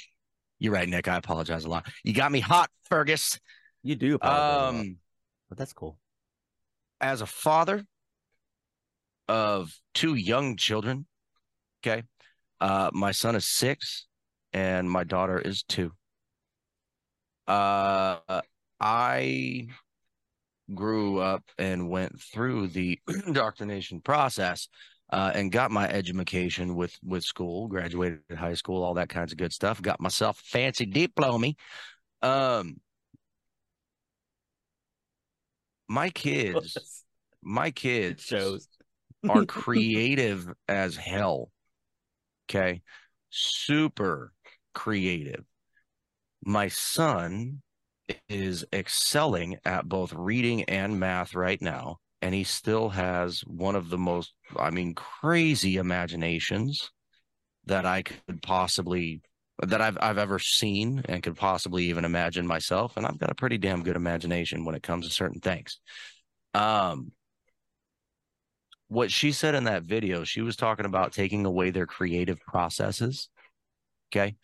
[0.60, 1.08] You're right, Nick.
[1.08, 1.88] I apologize a lot.
[2.04, 3.40] You got me hot, Fergus.
[3.84, 4.98] You do apologize, Um,
[5.48, 5.98] but that's cool.
[7.02, 7.84] As a father
[9.28, 11.06] of two young children,
[11.82, 12.04] okay,
[12.60, 14.08] uh, my son is six
[14.54, 15.92] and my daughter is two.
[17.48, 18.42] Uh,
[18.80, 19.68] I
[20.74, 24.68] grew up and went through the indoctrination process
[25.12, 29.38] uh, and got my education with with school, graduated high school, all that kinds of
[29.38, 29.82] good stuff.
[29.82, 31.54] Got myself a fancy diploma.
[32.22, 32.78] Um,
[35.90, 37.04] my kids,
[37.42, 38.70] my kids shows
[39.28, 41.52] are creative as hell.
[42.50, 42.82] Okay.
[43.30, 44.32] Super
[44.74, 45.44] creative.
[46.44, 47.62] My son
[48.28, 51.98] is excelling at both reading and math right now.
[52.22, 56.92] And he still has one of the most, I mean, crazy imaginations
[57.66, 59.22] that I could possibly
[59.68, 62.98] that I've I've ever seen and could possibly even imagine myself.
[62.98, 65.80] And I've got a pretty damn good imagination when it comes to certain things.
[66.54, 67.12] Um
[68.88, 73.30] what she said in that video, she was talking about taking away their creative processes.
[74.12, 74.36] Okay.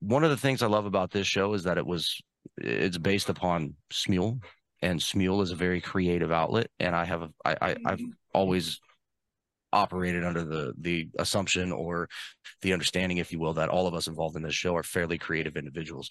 [0.00, 2.20] One of the things I love about this show is that it was
[2.56, 4.40] it's based upon Smule,
[4.82, 6.68] and Smule is a very creative outlet.
[6.78, 8.00] And I have I I've
[8.32, 8.80] always
[9.72, 12.08] operated under the the assumption or
[12.62, 15.18] the understanding, if you will, that all of us involved in this show are fairly
[15.18, 16.10] creative individuals.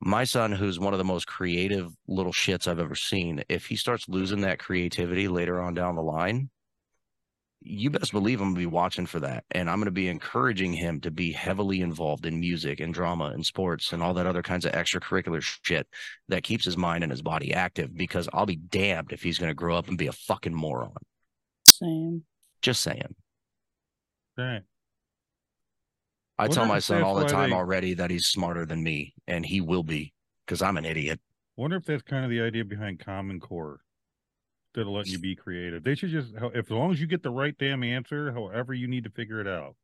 [0.00, 3.76] My son, who's one of the most creative little shits I've ever seen, if he
[3.76, 6.50] starts losing that creativity later on down the line,
[7.66, 9.44] you best believe I'm gonna be watching for that.
[9.50, 13.44] And I'm gonna be encouraging him to be heavily involved in music and drama and
[13.44, 15.86] sports and all that other kinds of extracurricular shit
[16.28, 19.54] that keeps his mind and his body active because I'll be damned if he's gonna
[19.54, 20.92] grow up and be a fucking moron.
[21.66, 22.24] Same.
[22.64, 23.14] Just saying.
[24.38, 24.64] Okay.
[26.38, 29.12] I Wonder tell my son all the time they- already that he's smarter than me,
[29.28, 30.14] and he will be
[30.46, 31.20] because I'm an idiot.
[31.56, 33.80] Wonder if that's kind of the idea behind Common Core.
[34.70, 37.22] Instead of letting you be creative, they should just if as long as you get
[37.22, 39.76] the right damn answer, however you need to figure it out.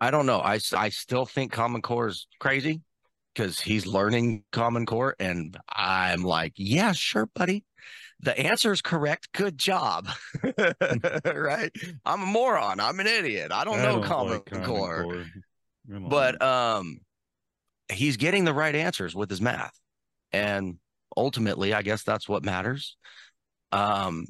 [0.00, 0.38] I don't know.
[0.38, 2.80] I, I still think Common Core is crazy
[3.34, 7.64] because he's learning Common Core, and I'm like, yeah, sure, buddy.
[8.22, 9.32] The answer is correct.
[9.32, 10.08] Good job.
[11.24, 11.70] right?
[12.04, 12.78] I'm a moron.
[12.80, 13.50] I'm an idiot.
[13.52, 15.02] I don't know like Common, Common Core.
[15.04, 15.26] Core.
[15.88, 17.00] But um
[17.90, 19.78] he's getting the right answers with his math
[20.32, 20.76] and
[21.16, 22.96] ultimately i guess that's what matters
[23.72, 24.26] um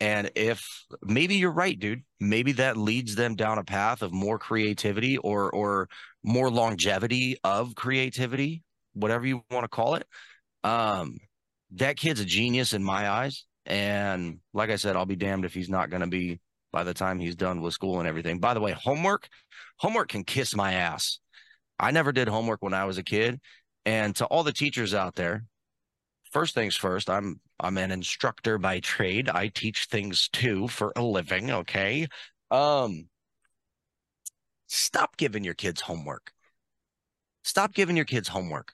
[0.00, 4.38] and if maybe you're right dude maybe that leads them down a path of more
[4.38, 5.88] creativity or or
[6.22, 8.62] more longevity of creativity
[8.94, 10.06] whatever you want to call it
[10.62, 11.18] um
[11.74, 15.54] that kid's a genius in my eyes and like i said i'll be damned if
[15.54, 16.40] he's not going to be
[16.72, 19.28] by the time he's done with school and everything by the way homework
[19.78, 21.18] homework can kiss my ass
[21.78, 23.40] I never did homework when I was a kid.
[23.84, 25.44] And to all the teachers out there,
[26.32, 29.28] first things first, I'm I'm an instructor by trade.
[29.28, 32.06] I teach things too for a living, okay?
[32.50, 33.08] Um
[34.66, 36.32] stop giving your kids homework.
[37.42, 38.72] Stop giving your kids homework.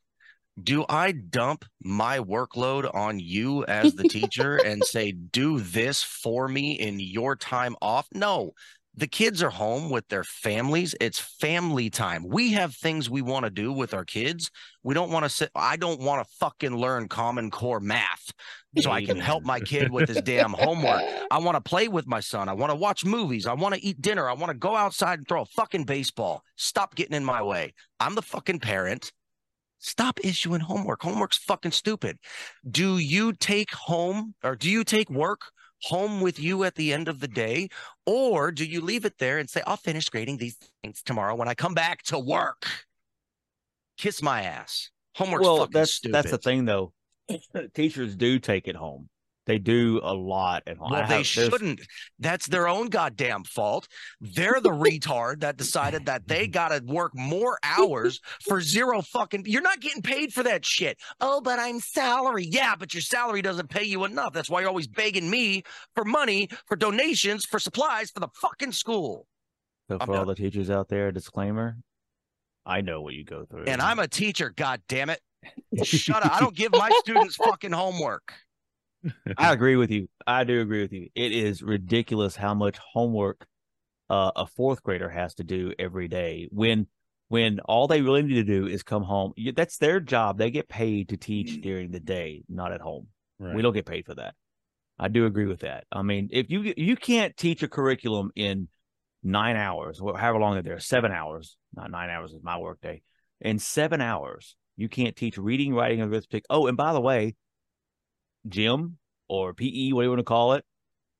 [0.63, 6.49] Do I dump my workload on you as the teacher and say, do this for
[6.49, 8.09] me in your time off?
[8.13, 8.53] No,
[8.95, 10.95] the kids are home with their families.
[11.01, 12.25] It's family time.
[12.27, 14.51] We have things we want to do with our kids.
[14.83, 15.51] We don't want to sit.
[15.55, 18.33] I don't want to fucking learn Common Core math
[18.79, 21.03] so I can help my kid with his damn homework.
[21.31, 22.49] I want to play with my son.
[22.49, 23.47] I want to watch movies.
[23.47, 24.29] I want to eat dinner.
[24.29, 26.43] I want to go outside and throw a fucking baseball.
[26.57, 27.75] Stop getting in my way.
[28.01, 29.13] I'm the fucking parent.
[29.81, 31.03] Stop issuing homework.
[31.03, 32.19] Homework's fucking stupid.
[32.71, 35.41] Do you take home or do you take work
[35.83, 37.71] home with you at the end of the day?
[38.05, 41.49] Or do you leave it there and say, I'll finish grading these things tomorrow when
[41.49, 42.67] I come back to work?
[43.97, 44.91] Kiss my ass.
[45.17, 46.15] Homework's well, fucking that's stupid.
[46.15, 46.93] that's the thing though.
[47.75, 49.09] Teachers do take it home.
[49.51, 50.93] They do a lot at home.
[50.93, 51.81] Well, they have- there's- shouldn't.
[52.21, 53.89] That's their own goddamn fault.
[54.21, 59.47] They're the retard that decided that they got to work more hours for zero fucking.
[59.47, 60.99] You're not getting paid for that shit.
[61.21, 62.47] Oh, but I'm salary.
[62.49, 64.33] Yeah, but your salary doesn't pay you enough.
[64.33, 65.65] That's why you're always begging me
[65.97, 69.27] for money, for donations, for supplies for the fucking school.
[69.89, 70.29] So I'm for all done.
[70.29, 71.77] the teachers out there, disclaimer:
[72.65, 74.51] I know what you go through, And I'm a teacher.
[74.57, 75.19] God damn it.
[75.83, 76.37] Shut up.
[76.37, 78.33] I don't give my students fucking homework.
[79.37, 80.09] I agree with you.
[80.27, 81.09] I do agree with you.
[81.15, 83.47] It is ridiculous how much homework
[84.09, 86.87] uh, a fourth grader has to do every day when
[87.29, 89.33] when all they really need to do is come home.
[89.55, 90.37] That's their job.
[90.37, 93.07] They get paid to teach during the day, not at home.
[93.39, 93.55] Right.
[93.55, 94.35] We don't get paid for that.
[94.99, 95.85] I do agree with that.
[95.93, 98.69] I mean, if you you can't teach a curriculum in
[99.23, 103.03] nine hours, or however long they're there, seven hours, not nine hours is my workday.
[103.41, 106.45] In seven hours, you can't teach reading, writing, and arithmetic.
[106.51, 107.37] Oh, and by the way,
[108.49, 110.65] gym or PE, what do you want to call it,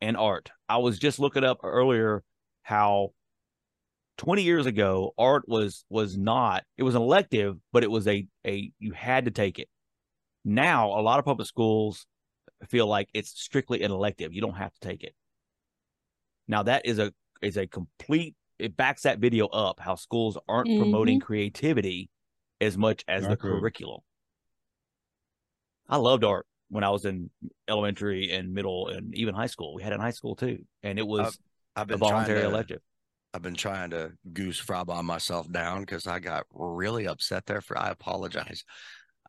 [0.01, 0.51] and art.
[0.69, 2.23] I was just looking up earlier
[2.63, 3.11] how
[4.19, 8.27] 20 years ago art was was not it was an elective, but it was a
[8.47, 9.69] a you had to take it.
[10.45, 12.07] Now a lot of public schools
[12.69, 14.33] feel like it's strictly an elective.
[14.33, 15.15] You don't have to take it.
[16.49, 17.13] Now that is a
[17.43, 21.27] is a complete it backs that video up how schools aren't promoting mm-hmm.
[21.27, 22.11] creativity
[22.61, 23.61] as much as the good.
[23.61, 24.01] curriculum.
[25.89, 27.31] I loved art when I was in
[27.69, 29.75] elementary and middle and even high school.
[29.75, 31.39] We had in high school too, and it was
[31.77, 32.81] I've a been trying voluntary to- elective.
[33.33, 37.61] I've been trying to goose on myself down because I got really upset there.
[37.61, 38.65] For I apologize.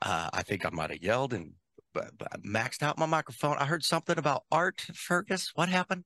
[0.02, 1.52] Uh, I think I might have yelled and
[1.94, 3.58] but, but maxed out my microphone.
[3.60, 5.52] I heard something about art, Fergus.
[5.54, 6.06] What happened?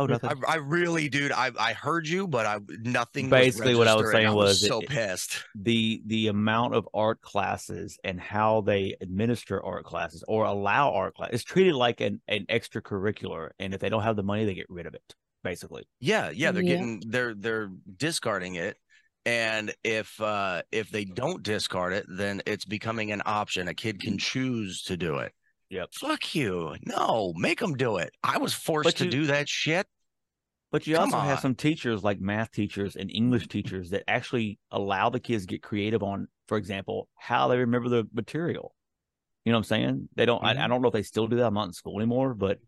[0.00, 0.30] Oh, I, nothing.
[0.48, 1.32] I really, dude.
[1.32, 3.28] I I heard you, but I nothing.
[3.30, 5.44] Basically, what I was saying I was it- so it- pissed.
[5.54, 11.14] the the amount of art classes and how they administer art classes or allow art
[11.14, 14.54] class is treated like an, an extracurricular and if they don't have the money they
[14.54, 16.68] get rid of it basically Yeah, yeah, they're Yeah.
[16.76, 18.76] getting they're they're discarding it.
[19.26, 23.68] And if uh if they don't discard it, then it's becoming an option.
[23.68, 25.32] A kid can choose to do it.
[25.70, 25.94] Yep.
[25.94, 26.74] Fuck you.
[26.84, 28.12] No, make them do it.
[28.22, 29.86] I was forced But to do that shit.
[30.72, 34.58] but you Come also have some teachers like math teachers and english teachers that actually
[34.70, 38.74] allow the kids to get creative on for example how they remember the material
[39.44, 41.36] you know what i'm saying they don't I, I don't know if they still do
[41.36, 42.58] that i'm not in school anymore but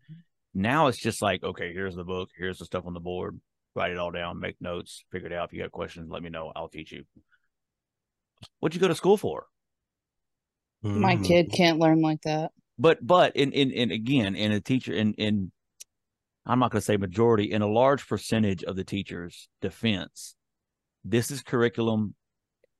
[0.53, 3.39] now it's just like okay here's the book here's the stuff on the board
[3.75, 6.29] write it all down make notes figure it out if you got questions let me
[6.29, 7.03] know i'll teach you
[8.59, 9.45] what'd you go to school for
[10.83, 11.25] My Mhm.
[11.25, 12.51] kid can't learn like that.
[12.77, 15.51] But but in in, in again in a teacher in in
[16.45, 20.35] i'm not going to say majority in a large percentage of the teachers defense
[21.03, 22.15] this is curriculum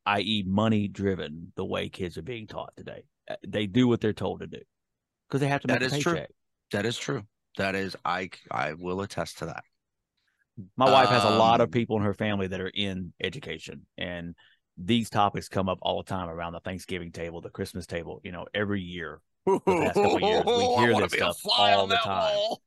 [0.05, 4.13] i.e money driven the way kids are being taught today Uh, they do what they're
[4.13, 4.59] told to do
[5.27, 6.25] because they have to make That a is true.
[6.71, 7.23] That is true.
[7.57, 9.63] That is I I will attest to that.
[10.77, 13.85] my wife has a lot of Um, people in her family that are in education
[13.97, 14.35] and
[14.77, 18.31] these topics come up all the time around the thanksgiving table the christmas table you
[18.31, 20.53] know every year the past couple of years, we
[20.85, 22.35] hear this stuff all the time.
[22.35, 22.61] wall.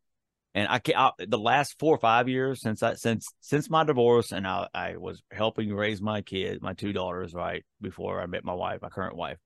[0.55, 0.99] and I can't.
[0.99, 4.69] I, the last four or five years since I since since my divorce, and I
[4.75, 8.83] I was helping raise my kids, my two daughters, right before I met my wife,
[8.83, 9.39] my current wife.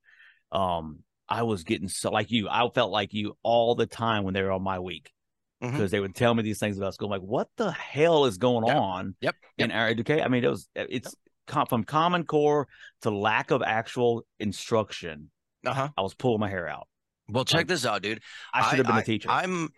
[0.53, 2.49] Um, I was getting so like you.
[2.49, 5.13] I felt like you all the time when they were on my week
[5.61, 7.07] because they would tell me these things about school.
[7.13, 8.77] I'm like, what the hell is going Yep.
[8.77, 9.37] on Yep.
[9.59, 10.25] in our education?
[10.25, 11.15] I mean, it was it's
[11.47, 12.67] com- from Common Core
[13.03, 15.31] to lack of actual instruction.
[15.67, 15.91] Uh-huh.
[15.97, 16.89] I was pulling my hair out.
[17.33, 18.21] Well, check Like, this out, dude.
[18.53, 19.31] I should have been a a teacher.
[19.31, 19.69] I'm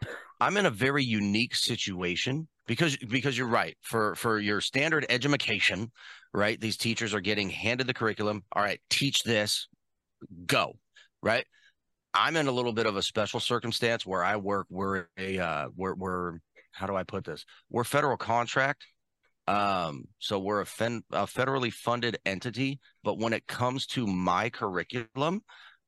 [0.41, 3.77] I'm in a very unique situation because because you're right.
[3.83, 5.91] For for your standard education,
[6.33, 6.61] right?
[6.61, 8.43] These teachers are getting handed the curriculum.
[8.53, 9.69] All right, teach this,
[10.47, 10.79] go.
[11.23, 11.47] Right.
[12.15, 14.67] I'm in a little bit of a special circumstance where I work.
[14.69, 16.39] We're a uh we're we're
[16.73, 17.45] how do I put this?
[17.71, 18.85] We're federal contract.
[19.49, 24.51] Um, so we're a, fen- a federally funded entity, but when it comes to my
[24.51, 25.43] curriculum,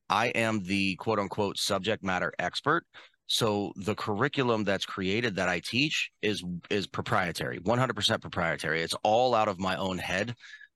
[0.08, 2.84] I am the quote unquote subject matter expert.
[3.26, 8.82] So the curriculum that's created that I teach is is proprietary, 100% proprietary.
[8.82, 10.34] It's all out of my own head.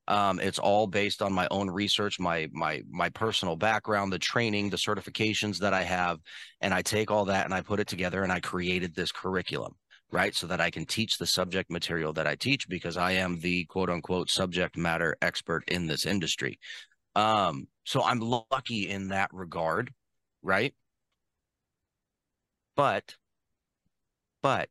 [0.08, 4.70] Um, it's all based on my own research, my my my personal background, the training,
[4.70, 6.18] the certifications that I have,
[6.62, 9.74] and I take all that and I put it together and I created this curriculum,
[10.10, 10.34] right?
[10.34, 13.66] So that I can teach the subject material that I teach because I am the
[13.66, 16.58] quote unquote subject matter expert in this industry.
[17.18, 19.92] Um, so I'm lucky in that regard,
[20.40, 20.72] right?
[22.76, 23.16] But,
[24.40, 24.68] but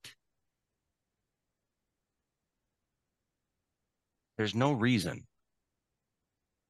[4.38, 5.28] there's no reason,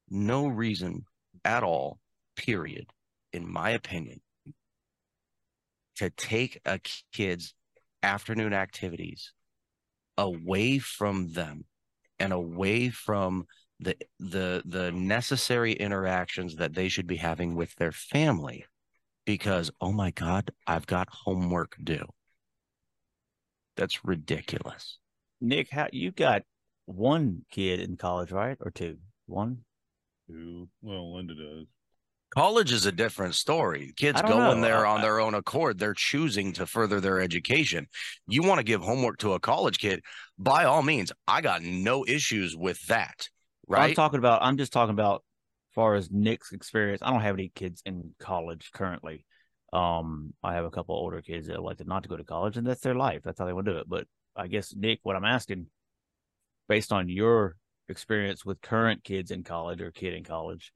[0.09, 1.05] no reason
[1.45, 1.99] at all,
[2.35, 2.87] period,
[3.31, 4.19] in my opinion,
[5.97, 6.79] to take a
[7.13, 7.53] kid's
[8.01, 9.31] afternoon activities
[10.17, 11.65] away from them
[12.17, 13.45] and away from
[13.79, 18.65] the the the necessary interactions that they should be having with their family
[19.25, 22.05] because oh my god i've got homework due
[23.75, 24.97] that's ridiculous
[25.39, 26.41] Nick, how you got
[26.87, 28.57] one kid in college, right?
[28.59, 28.97] Or two?
[29.27, 29.59] One?
[30.27, 30.67] Two.
[30.81, 31.67] Well, Linda does.
[32.33, 35.77] college is a different story kids I don't go in there on their own accord
[35.79, 37.87] they're choosing to further their education
[38.27, 40.01] you want to give homework to a college kid
[40.37, 43.29] by all means i got no issues with that
[43.89, 44.41] I'm talking about.
[44.43, 45.23] I'm just talking about,
[45.71, 47.01] as far as Nick's experience.
[47.01, 49.25] I don't have any kids in college currently.
[49.73, 52.65] Um, I have a couple older kids that elected not to go to college, and
[52.65, 53.21] that's their life.
[53.23, 53.89] That's how they want to do it.
[53.89, 55.67] But I guess Nick, what I'm asking,
[56.69, 57.57] based on your
[57.89, 60.71] experience with current kids in college or kid in college,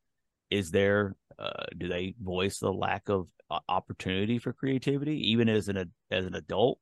[0.50, 1.16] is there?
[1.39, 6.26] Uh, do they voice the lack of uh, opportunity for creativity, even as an as
[6.26, 6.78] an adult?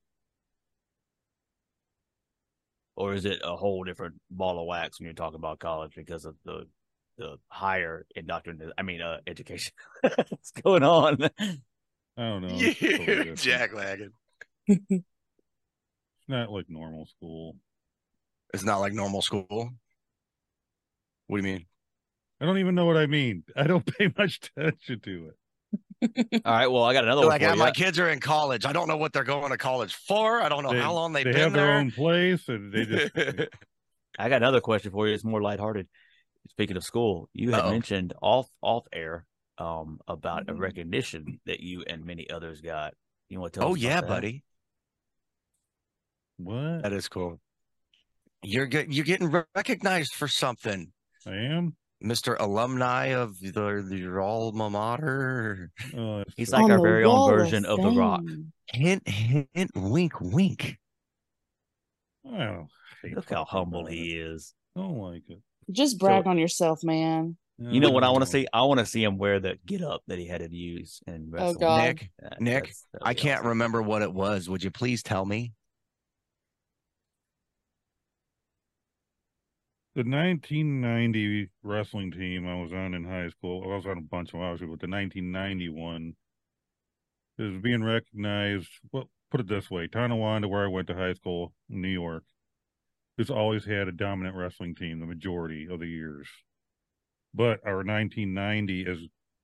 [3.00, 6.26] Or is it a whole different ball of wax when you're talking about college because
[6.26, 6.68] of the
[7.18, 8.74] the higher indoctrination?
[8.78, 9.74] I mean, uh, education.
[10.02, 11.24] What's going on?
[11.24, 11.58] I
[12.18, 12.50] don't know.
[12.60, 13.40] It's totally you different.
[13.40, 14.12] jackwagon
[14.68, 15.04] It's
[16.28, 17.56] not like normal school.
[18.54, 19.72] it's not like normal school
[21.28, 21.66] what do you mean
[22.42, 23.44] I don't even know what I mean.
[23.56, 25.39] I don't pay much attention to it.
[26.02, 26.08] All
[26.46, 26.68] right.
[26.68, 27.60] Well, I got another They're one like for "Ah, you.
[27.60, 30.48] my kids are in college i don't know what they're going to college for i
[30.50, 32.86] don't know They- how long they've They been have their there own place, and they
[32.86, 33.12] just
[34.18, 35.14] I got another question for you.
[35.14, 35.88] It's more lighthearted.
[36.50, 37.72] Speaking of school, you had Uh-oh.
[37.72, 39.26] mentioned off off air
[39.58, 42.94] um about a recognition that you and many others got.
[43.30, 43.80] You want to tell oh us?
[43.80, 44.08] yeah that?
[44.08, 44.44] buddy
[46.38, 47.40] what that is cool
[48.42, 50.92] you're get, you're getting recognized for something
[51.28, 51.76] I am.
[52.04, 57.38] Mr alumni of the, the alma mater Oh, He's like our very own wall of
[57.38, 58.22] version of The Rock.
[58.26, 58.54] fame.
[58.68, 60.78] hint hint wink wink
[62.26, 62.68] Oh,
[63.14, 64.28] Look how humble about he it.
[64.28, 64.54] is.
[64.76, 65.40] Don't like it.
[65.72, 67.38] Just brag on yourself, man.
[67.58, 68.48] You know what I want to see?
[68.54, 71.32] I want to see him wear the get up that he had to use and
[71.32, 71.56] wrestling.
[71.58, 71.84] Oh, God.
[71.84, 75.04] nick That- Nick, that's- that'd i be can't remember what it was would you please
[75.04, 75.54] tell me
[79.96, 84.34] The 1990 wrestling team I was on in high school, I was on a bunch
[84.34, 86.16] of obviously, but the 1991
[87.40, 88.70] is being recognized.
[88.92, 92.24] Well, put it this way Tonawanda, where I went to high school in New York,
[93.18, 96.28] has always had a dominant wrestling team the majority of the years.
[97.34, 98.98] But our 1990 as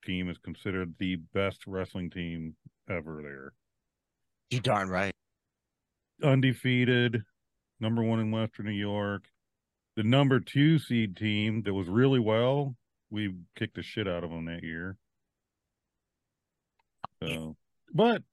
[0.06, 2.56] team is considered the best wrestling team
[2.90, 3.54] ever there.
[4.52, 5.12] you darn right
[6.24, 7.24] undefeated,
[7.80, 9.28] number one in Western New York.
[9.96, 12.76] The number two seed team that was really well,
[13.10, 14.98] we kicked the shit out of them that year.
[17.22, 17.56] So,
[17.94, 18.24] but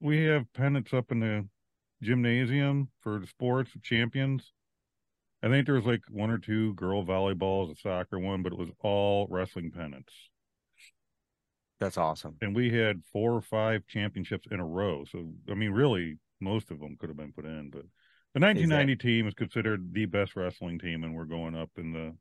[0.00, 1.48] we have pennants up in the
[2.02, 4.52] gymnasium for the sports champions.
[5.42, 8.58] I think there was like one or two girl volleyballs, a soccer one, but it
[8.58, 10.12] was all wrestling pennants.
[11.80, 15.04] that's awesome And we had four or five championships in a row.
[15.04, 17.70] So, I mean, really, most of them could have been put in.
[17.70, 17.84] But
[18.40, 22.14] the 1990 team is considered the best wrestling team, and we're going up in the.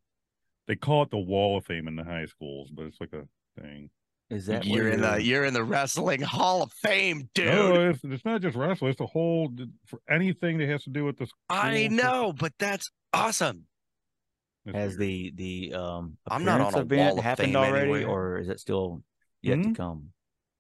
[0.68, 3.28] They call it the Wall of Fame in the high schools, but it's like a
[3.62, 3.90] thing.
[4.30, 7.90] Is that you're in the you're- you're in the wrestling hall of fame dude No,
[7.92, 9.50] it's, it's not just wrestling; it's the whole
[9.86, 11.32] for anything that has to do with this.
[11.50, 13.68] i know but that's awesome
[14.66, 15.38] It's Has weird.
[15.38, 18.10] the the um I'm not on appearance a event wall of happened fame already, anywhere.
[18.10, 19.02] or is it still
[19.42, 19.72] yet Hmm?
[19.72, 20.10] to come?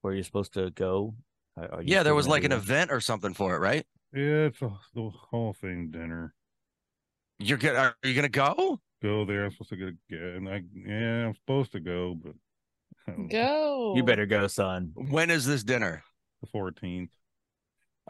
[0.01, 1.15] Where you're supposed to go?
[1.57, 3.96] Are- are you yeah there was like an event or something for it right Yeah,
[4.13, 6.33] it's a, the Hall of Fame dinner.
[7.39, 9.45] you're gonna are you gonna go Go there.
[9.45, 12.33] I'm supposed to get a get, and I yeah, I'm supposed to go, but
[13.07, 13.27] I don't know.
[13.29, 13.93] Go.
[13.95, 14.91] You better go, son.
[14.95, 16.03] when is this dinner
[16.41, 17.09] the 14th.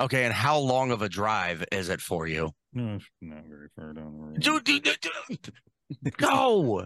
[0.01, 3.67] okay and how long of a drive is it for you No, it's not very
[3.75, 4.39] far down the road.
[4.39, 6.17] dude, dude, dude, dude.
[6.17, 6.85] go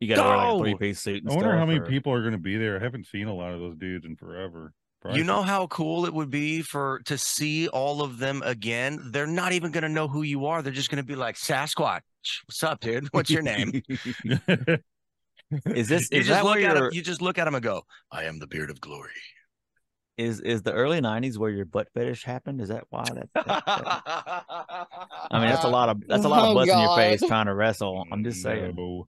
[0.00, 1.22] You got to wear like a three piece suit.
[1.22, 2.78] And I wonder stuff, how many or- people are going to be there.
[2.78, 4.72] I haven't seen a lot of those dudes in forever.
[5.04, 9.10] Probably You know how cool it would be for to see all of them again.
[9.12, 10.62] They're not even going to know who you are.
[10.62, 12.00] They're just going to be like Sasquatch.
[12.46, 13.08] What's up, dude?
[13.12, 13.82] What's your name?
[15.66, 16.88] is this you is just that look at him.
[16.92, 19.10] You just look at him and go, "I am the beard of glory."
[20.16, 22.62] is is the early '90s where your butt fetish happened?
[22.62, 23.28] Is that why that?
[23.34, 23.66] that- that-
[25.30, 27.20] I mean, that's a lot of that's a lot of Oh, butts in your face
[27.20, 28.06] trying to wrestle.
[28.10, 28.74] I'm just saying.
[28.76, 29.06] No.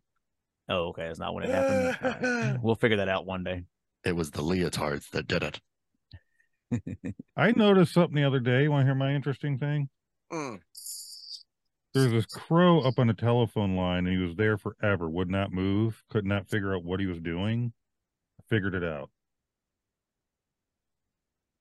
[0.69, 1.99] Oh, okay, that's not when it happened.
[2.23, 2.59] All right.
[2.63, 3.63] We'll figure that out one day.
[4.05, 5.61] It was the leotards that did it.
[7.37, 8.65] I noticed something the other day.
[8.65, 9.89] You want to hear my interesting thing?
[10.33, 10.61] Mm.
[11.95, 15.53] There's this crow up on a telephone line, and he was there forever, would not
[15.53, 17.73] move, could not figure out what he was doing.
[18.39, 19.11] I figured it out.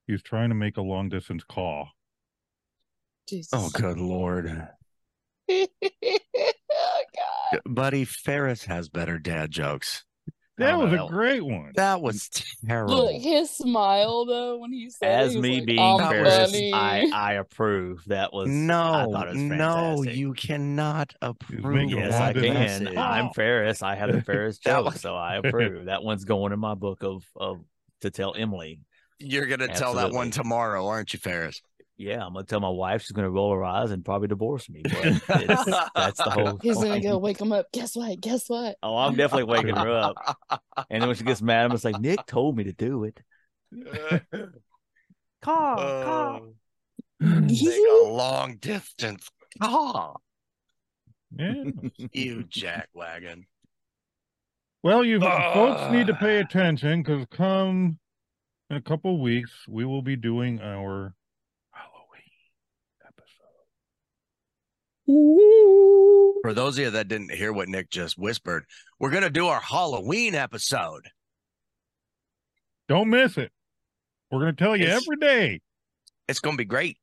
[0.08, 1.90] He was trying to make a long distance call.
[3.28, 3.52] Jesus.
[3.54, 4.68] Oh, good lord,
[5.50, 7.62] oh, God.
[7.66, 8.06] buddy.
[8.06, 10.04] Ferris has better dad jokes.
[10.58, 11.74] That Oh, was a great one.
[11.76, 12.30] That was
[12.66, 12.96] terrible.
[13.12, 16.74] Look, his smile though when he said As he me like, being "I'm Ferris, funny."
[16.74, 18.04] I I approve.
[18.06, 21.90] That was I no, thought it was no, you cannot approve.
[21.92, 22.98] Yes, I can.
[22.98, 23.82] I'm Ferris.
[23.84, 25.86] I have the Ferris joke, was- so I approve.
[25.86, 27.60] That one's going in my book of of
[28.02, 28.80] to tell Emily.
[29.20, 31.62] You're gonna tell that one tomorrow, aren't you, Ferris?
[31.98, 34.82] Yeah, I'm gonna tell my wife she's gonna roll her eyes and probably divorce me.
[34.84, 35.22] But
[35.96, 36.60] that's the whole.
[36.62, 37.68] He's gonna go wake him up.
[37.72, 38.20] Guess what?
[38.20, 38.76] Guess what?
[38.84, 40.38] Oh, I'm definitely waking her up.
[40.90, 43.20] And then when she gets mad, I'm just like, Nick told me to do it.
[45.42, 46.42] Call, call.
[46.42, 47.48] Oh.
[47.48, 49.30] Take a long distance
[49.62, 50.22] call.
[51.38, 51.64] Yeah.
[52.12, 53.44] You jackwagon.
[54.84, 58.00] Well, you folks need to pay attention because come
[58.70, 61.14] in a couple weeks, we will be doing our
[61.72, 62.22] Halloween
[63.04, 63.66] episode.
[65.08, 68.66] For those of you that didn't hear what Nick just whispered,
[69.00, 71.08] we're gonna do our Halloween episode.
[72.88, 73.52] Don't miss it.
[74.32, 75.62] We're going to tell you It's- every day.
[76.28, 76.98] It's gonna be great.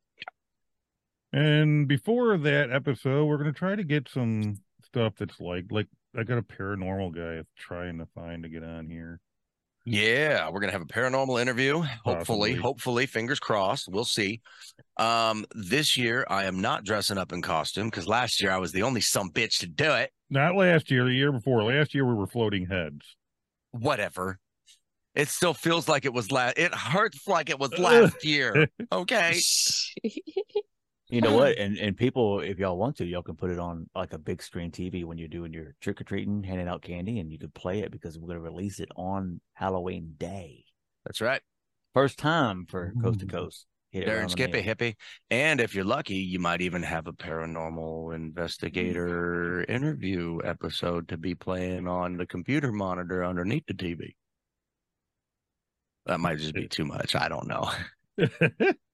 [1.32, 5.88] And before that episode, we're going to try to get some stuff that's like, like
[6.16, 9.18] I got a paranormal guy trying to find to get on here.
[9.84, 11.82] Yeah, we're gonna have a paranormal interview.
[12.04, 12.54] Hopefully, Possibly.
[12.54, 13.88] hopefully, fingers crossed.
[13.88, 14.40] We'll see.
[14.96, 18.72] Um, this year I am not dressing up in costume because last year I was
[18.72, 20.10] the only some bitch to do it.
[20.30, 21.64] Not last year, the year before.
[21.64, 23.16] Last year we were floating heads.
[23.72, 24.38] Whatever.
[25.14, 26.58] It still feels like it was last.
[26.58, 28.68] It hurts like it was last year.
[28.92, 29.40] Okay.
[31.12, 31.58] You know what?
[31.62, 34.42] And and people, if y'all want to, y'all can put it on like a big
[34.42, 37.52] screen TV when you're doing your trick or treating, handing out candy, and you could
[37.52, 40.64] play it because we're gonna release it on Halloween Day.
[41.04, 41.42] That's right.
[41.92, 43.66] First time for Coast to Coast.
[43.94, 44.62] Darren Skippy.
[44.62, 44.94] Hippie.
[45.30, 51.34] And if you're lucky, you might even have a paranormal investigator interview episode to be
[51.34, 54.14] playing on the computer monitor underneath the TV.
[56.06, 57.14] That might just be too much.
[57.14, 57.70] I don't know.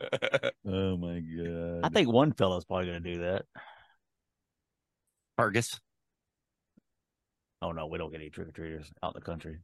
[0.66, 1.80] oh my god!
[1.84, 3.46] I think one fella's probably gonna do that.
[5.38, 5.80] Argus.
[7.62, 9.58] Oh no, we don't get any trick or treaters out in the country.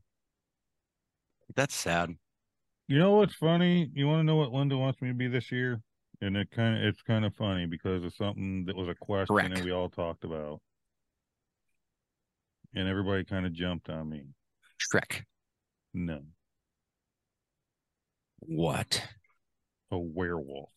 [1.54, 2.16] That's sad.
[2.88, 3.90] You know what's funny?
[3.94, 5.80] You want to know what Linda wants me to be this year?
[6.20, 9.34] And it kind of it's kind of funny because it's something that was a question
[9.34, 9.54] Correct.
[9.54, 10.60] that we all talked about,
[12.74, 14.24] and everybody kind of jumped on me.
[14.80, 15.22] Shrek.
[15.94, 16.20] No,
[18.40, 19.02] What?
[19.92, 20.70] A werewolf.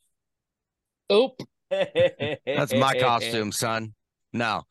[1.12, 1.42] Oop.
[1.70, 3.94] That's my costume, son.
[4.34, 4.64] No,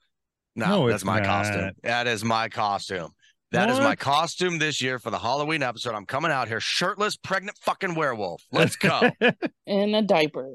[0.57, 1.27] no, No, that's my not.
[1.27, 1.71] costume.
[1.83, 3.13] That is my costume.
[3.53, 5.95] That is my costume this year for the Halloween episode.
[5.95, 8.43] I'm coming out here shirtless, pregnant fucking werewolf.
[8.51, 9.01] Let's go.
[9.67, 10.49] in a diaper.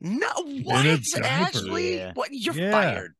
[0.00, 0.28] no,
[0.62, 0.82] what?
[0.84, 1.24] diaper.
[1.26, 1.96] Ashley?
[1.96, 2.12] Yeah.
[2.14, 2.28] What?
[2.32, 2.70] You're Yeah.
[2.70, 3.14] fired.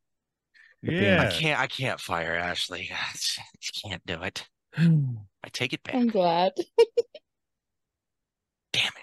[0.87, 1.59] I can't.
[1.61, 2.91] I can't fire Ashley.
[2.93, 3.13] I
[3.61, 4.47] just can't do it.
[4.77, 5.95] I take it back.
[5.95, 6.53] I'm glad.
[8.75, 9.00] Damn it.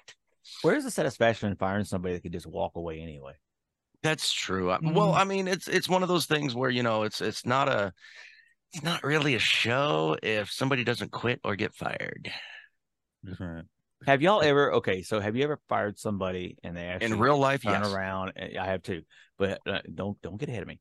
[0.61, 3.33] Where's the satisfaction in firing somebody that could just walk away anyway?
[4.03, 4.71] That's true.
[4.71, 5.17] I- Well, Mhm.
[5.17, 7.93] I mean, it's it's one of those things where you know it's it's not a
[8.73, 12.31] it's not really a show if somebody doesn't quit or get fired.
[13.23, 13.63] That's right.
[14.05, 14.73] Have y'all ever?
[14.75, 17.91] Okay, so have you ever fired somebody and they actually In real life, turn yes.
[17.91, 18.33] around?
[18.35, 19.01] and- I have too,
[19.37, 20.79] but uh, don't don't get ahead of me.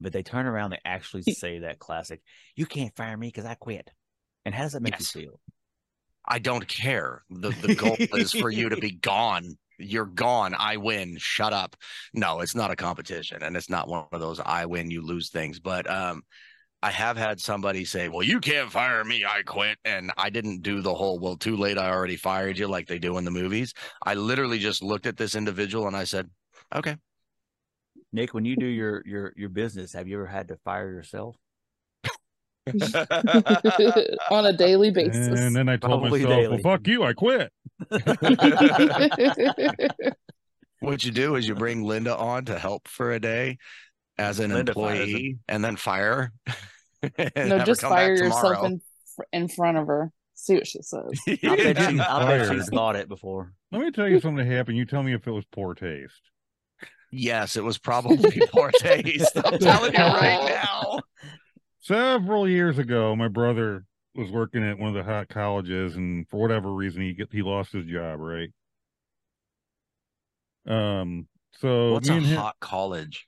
[0.00, 2.20] But they turn around, they actually say that classic,
[2.56, 3.90] "You can't fire me because I quit."
[4.44, 5.14] And how does that make Yes.
[5.14, 5.40] you feel?
[6.28, 7.22] I don't care.
[7.30, 9.56] The the goal is for you to be gone.
[9.78, 10.54] You're gone.
[10.58, 11.16] I win.
[11.18, 11.76] Shut up.
[12.14, 15.30] No, it's not a competition, and it's not one of those I win, you lose
[15.30, 15.60] things.
[15.60, 16.22] But um,
[16.82, 19.24] I have had somebody say, "Well, you can't fire me.
[19.24, 21.78] I quit," and I didn't do the whole "Well, too late.
[21.78, 23.74] I already fired you" like they do in the movies.
[24.04, 26.30] I literally just looked at this individual and I said,
[26.74, 26.96] "Okay."
[28.12, 31.36] Nick, when you do your your your business, have you ever had to fire yourself?
[34.30, 35.40] on a daily basis.
[35.40, 36.60] And then I told Probably myself, daily.
[36.62, 37.52] "Well, fuck you, I quit."
[40.80, 43.58] what you do is you bring Linda on to help for a day
[44.18, 46.32] as an Linda fires employee, and then fire.
[46.46, 46.54] her,
[47.36, 48.80] and no, just fire yourself in
[49.32, 50.10] in front of her.
[50.34, 51.04] See what she says.
[51.26, 53.52] I bet, she, I bet she's thought it before.
[53.72, 54.76] Let me tell you something that happened.
[54.76, 56.20] You tell me if it was poor taste.
[57.10, 59.32] Yes, it was probably poor taste.
[59.36, 60.98] I'm telling you right now.
[61.86, 63.84] Several years ago, my brother
[64.16, 67.42] was working at one of the hot colleges, and for whatever reason, he get, he
[67.42, 68.18] lost his job.
[68.18, 68.48] Right.
[70.66, 71.28] Um.
[71.58, 73.26] So What's a and him, hot college?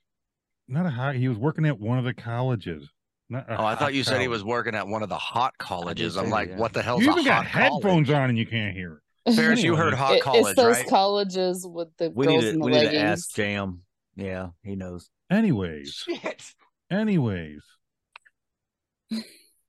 [0.67, 1.15] not a hot.
[1.15, 2.89] He was working at one of the colleges.
[3.31, 6.17] Not Oh, I thought you said he was working at one of the hot colleges.
[6.17, 6.57] I'm say, like, yeah.
[6.57, 7.01] what the hell?
[7.01, 8.11] You a even hot got headphones college?
[8.11, 9.03] on and you can't hear.
[9.37, 10.89] Ferris, you heard hot It- college, it's those right?
[10.89, 13.83] colleges with the We girls need in to the we need to ask Jam.
[14.17, 15.09] Yeah, he knows.
[15.31, 16.43] Anyways, Shit.
[16.91, 17.63] anyways.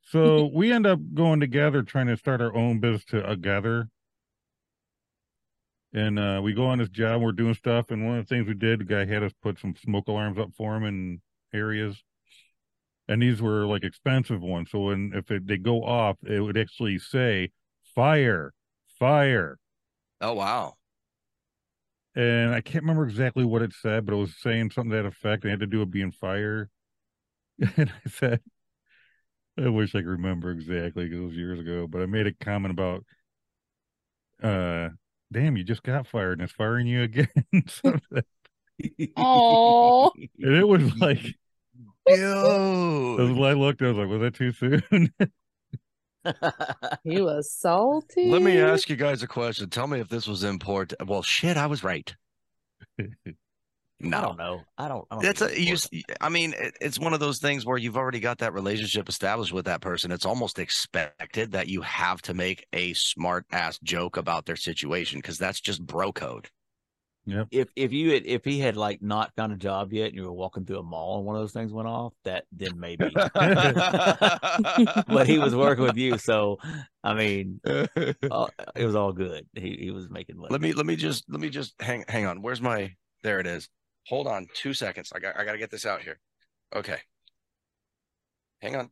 [0.01, 3.89] So we end up going together trying to start our own business together.
[5.93, 8.47] And uh, we go on this job, we're doing stuff, and one of the things
[8.47, 11.21] we did, the guy had us put some smoke alarms up for him in
[11.53, 12.03] areas.
[13.09, 14.71] And these were like expensive ones.
[14.71, 17.51] So when if it, they go off, it would actually say
[17.95, 18.53] fire,
[18.87, 19.57] fire.
[20.21, 20.77] Oh wow.
[22.15, 25.05] and I can't remember exactly what it said, but it was saying something to that
[25.05, 25.45] effect.
[25.45, 26.69] It had to do with being fire.
[27.77, 28.41] And I said,
[29.61, 32.33] I wish I could remember exactly because it was years ago, but I made a
[32.33, 33.03] comment about,
[34.41, 34.89] uh,
[35.31, 37.27] damn, you just got fired and it's firing you again.
[39.17, 41.19] Oh, and it was like,
[42.07, 43.19] Dude.
[43.19, 45.13] as I looked, I was like, was that too soon?
[47.03, 48.29] He was salty.
[48.29, 49.69] Let me ask you guys a question.
[49.69, 51.09] Tell me if this was important.
[51.09, 52.13] Well, shit, I was right.
[54.01, 54.61] I don't know.
[54.77, 55.05] I don't.
[55.11, 55.73] I don't That's think a you.
[55.73, 55.93] important.
[55.93, 59.09] s- I mean, it, it's one of those things where you've already got that relationship
[59.09, 60.11] established with that person.
[60.11, 65.19] It's almost expected that you have to make a smart ass joke about their situation
[65.19, 66.49] because that's just bro code.
[67.25, 67.47] yep.
[67.51, 70.23] if if you had if he had like not found a job yet and you
[70.23, 73.09] were walking through a mall and one of those things went off, that then maybe.
[73.33, 76.57] but he was working with you, so
[77.03, 77.85] I mean, uh,
[78.75, 79.45] it was all good.
[79.53, 80.49] He he was making money.
[80.51, 82.41] let me let me just let me just hang hang on.
[82.41, 82.93] Where's my?
[83.21, 83.67] There it is.
[84.09, 85.11] Hold on two seconds.
[85.15, 86.19] I got I got to get this out here.
[86.75, 86.97] Okay.
[88.61, 88.89] Hang on.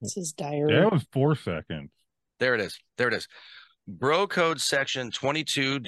[0.00, 0.74] This is diary.
[0.74, 1.90] That was four seconds.
[2.40, 2.78] There it is.
[2.98, 3.26] There it is.
[3.86, 5.80] Bro code section 22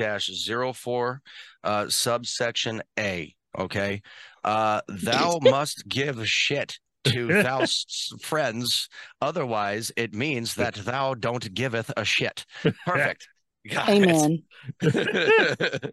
[0.75, 1.23] 04,
[1.65, 3.35] uh, subsection A.
[3.59, 4.03] Okay.
[4.45, 8.89] Uh, thou must give shit to thou s- friends.
[9.23, 12.45] Otherwise, it means that thou don't giveth a shit.
[12.85, 13.29] Perfect.
[13.71, 14.03] Got it.
[14.03, 14.43] Amen.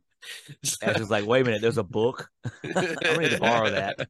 [0.81, 2.29] Ash was like, "Wait a minute, there's a book.
[2.63, 4.07] I'm ready to borrow that."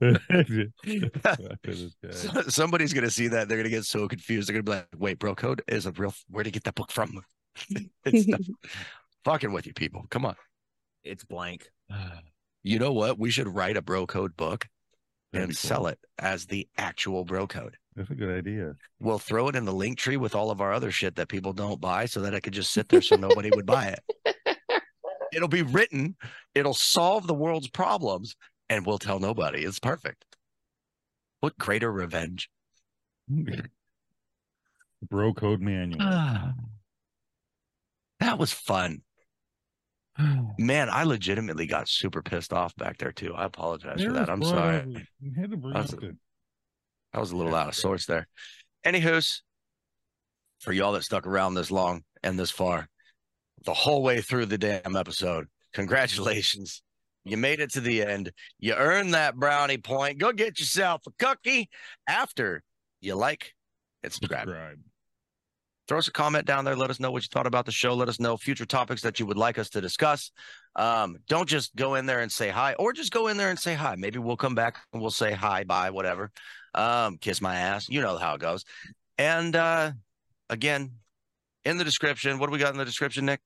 [2.12, 3.48] So- Somebody's gonna see that.
[3.50, 4.48] They're gonna get so confused.
[4.48, 6.14] They're gonna be like, "Wait, bro, code is a real.
[6.30, 7.22] Where'd he get that book from?"
[8.06, 8.42] it's not,
[9.26, 10.06] fucking with you, people.
[10.10, 10.36] Come on.
[11.04, 11.70] It's blank.
[12.64, 13.20] You know what?
[13.20, 14.68] We should write a bro code book
[15.34, 17.78] That'd and be sell it as the actual bro code.
[17.96, 18.76] That's a good idea.
[19.00, 21.54] We'll throw it in the link tree with all of our other shit that people
[21.54, 24.36] don't buy so that it could just sit there so nobody would buy it.
[25.34, 26.16] It'll be written,
[26.54, 28.36] it'll solve the world's problems,
[28.70, 29.64] and we'll tell nobody.
[29.64, 30.26] It's perfect.
[31.40, 32.52] What greater revenge?
[35.10, 36.02] Bro code manual.
[36.02, 36.54] Ah.
[38.20, 39.02] that was fun.
[40.60, 43.34] Man, I legitimately got super pissed off back there too.
[43.34, 44.30] I apologize for that.
[44.30, 44.78] I'm sorry.
[44.78, 44.86] up-
[45.36, 45.96] had to bring I was-
[47.14, 48.28] I was a little out of sorts there.
[48.86, 49.44] Anywho's,
[50.60, 52.88] for y'all that stuck around this long and this far,
[53.66, 56.82] the whole way through the damn episode, congratulations.
[57.24, 58.32] You made it to the end.
[58.60, 60.18] You earned that brownie point.
[60.18, 61.70] Go get yourself a cookie
[62.08, 62.64] after
[63.00, 63.54] you like
[64.04, 64.48] and subscribe.
[64.48, 64.80] subscribe.
[65.88, 66.76] Throw us a comment down there.
[66.76, 67.94] Let us know what you thought about the show.
[67.94, 70.32] Let us know future topics that you would like us to discuss.
[70.76, 73.60] Um, don't just go in there and say hi, or just go in there and
[73.60, 73.96] say hi.
[73.98, 76.32] Maybe we'll come back and we'll say hi, bye, whatever.
[76.74, 77.90] Um, kiss my ass.
[77.90, 78.64] You know how it goes.
[79.18, 79.92] And uh,
[80.50, 80.92] again,
[81.66, 83.42] in the description, what do we got in the description, Nick?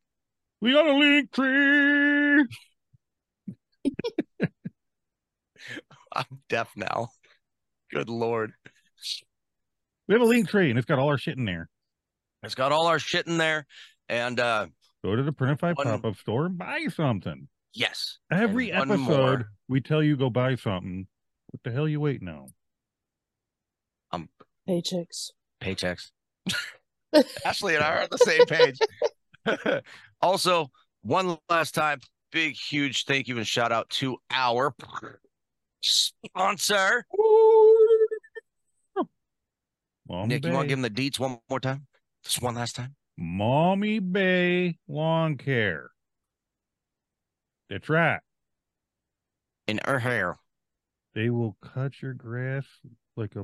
[0.61, 2.45] We got a link tree.
[6.14, 7.09] I'm deaf now.
[7.91, 8.53] Good lord.
[10.07, 11.69] We have a link tree, and it's got all our shit in there.
[12.48, 13.65] It's got all our shit in there.
[14.10, 14.68] And uh,
[15.03, 17.48] Go to the Printify One- pop up store and buy something.
[17.74, 21.07] yes, Every And episode, we tell you go buy something.
[21.52, 22.53] What the hell you waiting on?
[24.11, 24.30] Um,
[24.68, 25.32] paychecks.
[25.61, 26.11] paychecks.
[27.45, 28.80] Ashley and I are on the same page.
[30.22, 30.72] also,
[31.02, 31.99] one last time,
[32.32, 34.74] big, huge thank you and shout out to our
[35.82, 37.06] sponsor.
[40.10, 41.86] Mommy Nick, you want to give him the deets one more time?
[42.23, 42.95] Just one last time?
[43.18, 45.89] Maumee Bay Lawn Care.
[47.69, 48.19] That's right.
[49.68, 50.35] In her hair.
[51.15, 52.65] They will cut your grass
[53.15, 53.44] like a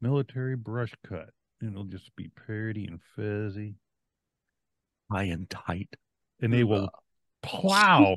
[0.00, 1.30] military brush cut.
[1.60, 3.76] And it'll just be pretty and fuzzy.
[5.10, 5.88] High and tight.
[6.40, 6.90] And they will
[7.42, 8.16] plow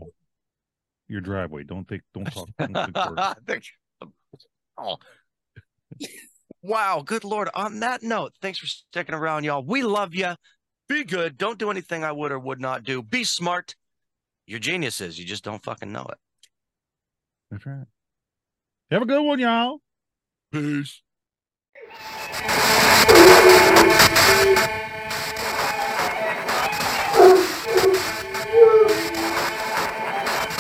[1.08, 1.64] your driveway.
[1.64, 2.50] Don't think don't talk.
[2.60, 3.64] Don't think
[4.78, 4.98] oh.
[6.62, 7.50] Wow, good lord.
[7.56, 9.64] On that note, thanks for sticking around, y'all.
[9.64, 10.36] We love you.
[10.90, 11.38] Be good.
[11.38, 13.02] Don't do anything I would or would not do.
[13.02, 13.76] Be smart.
[14.46, 15.20] You're geniuses.
[15.20, 16.18] You just don't fucking know it.
[17.52, 17.86] That's right.
[18.92, 19.80] Have a good one, y'all.
[20.52, 21.02] Peace.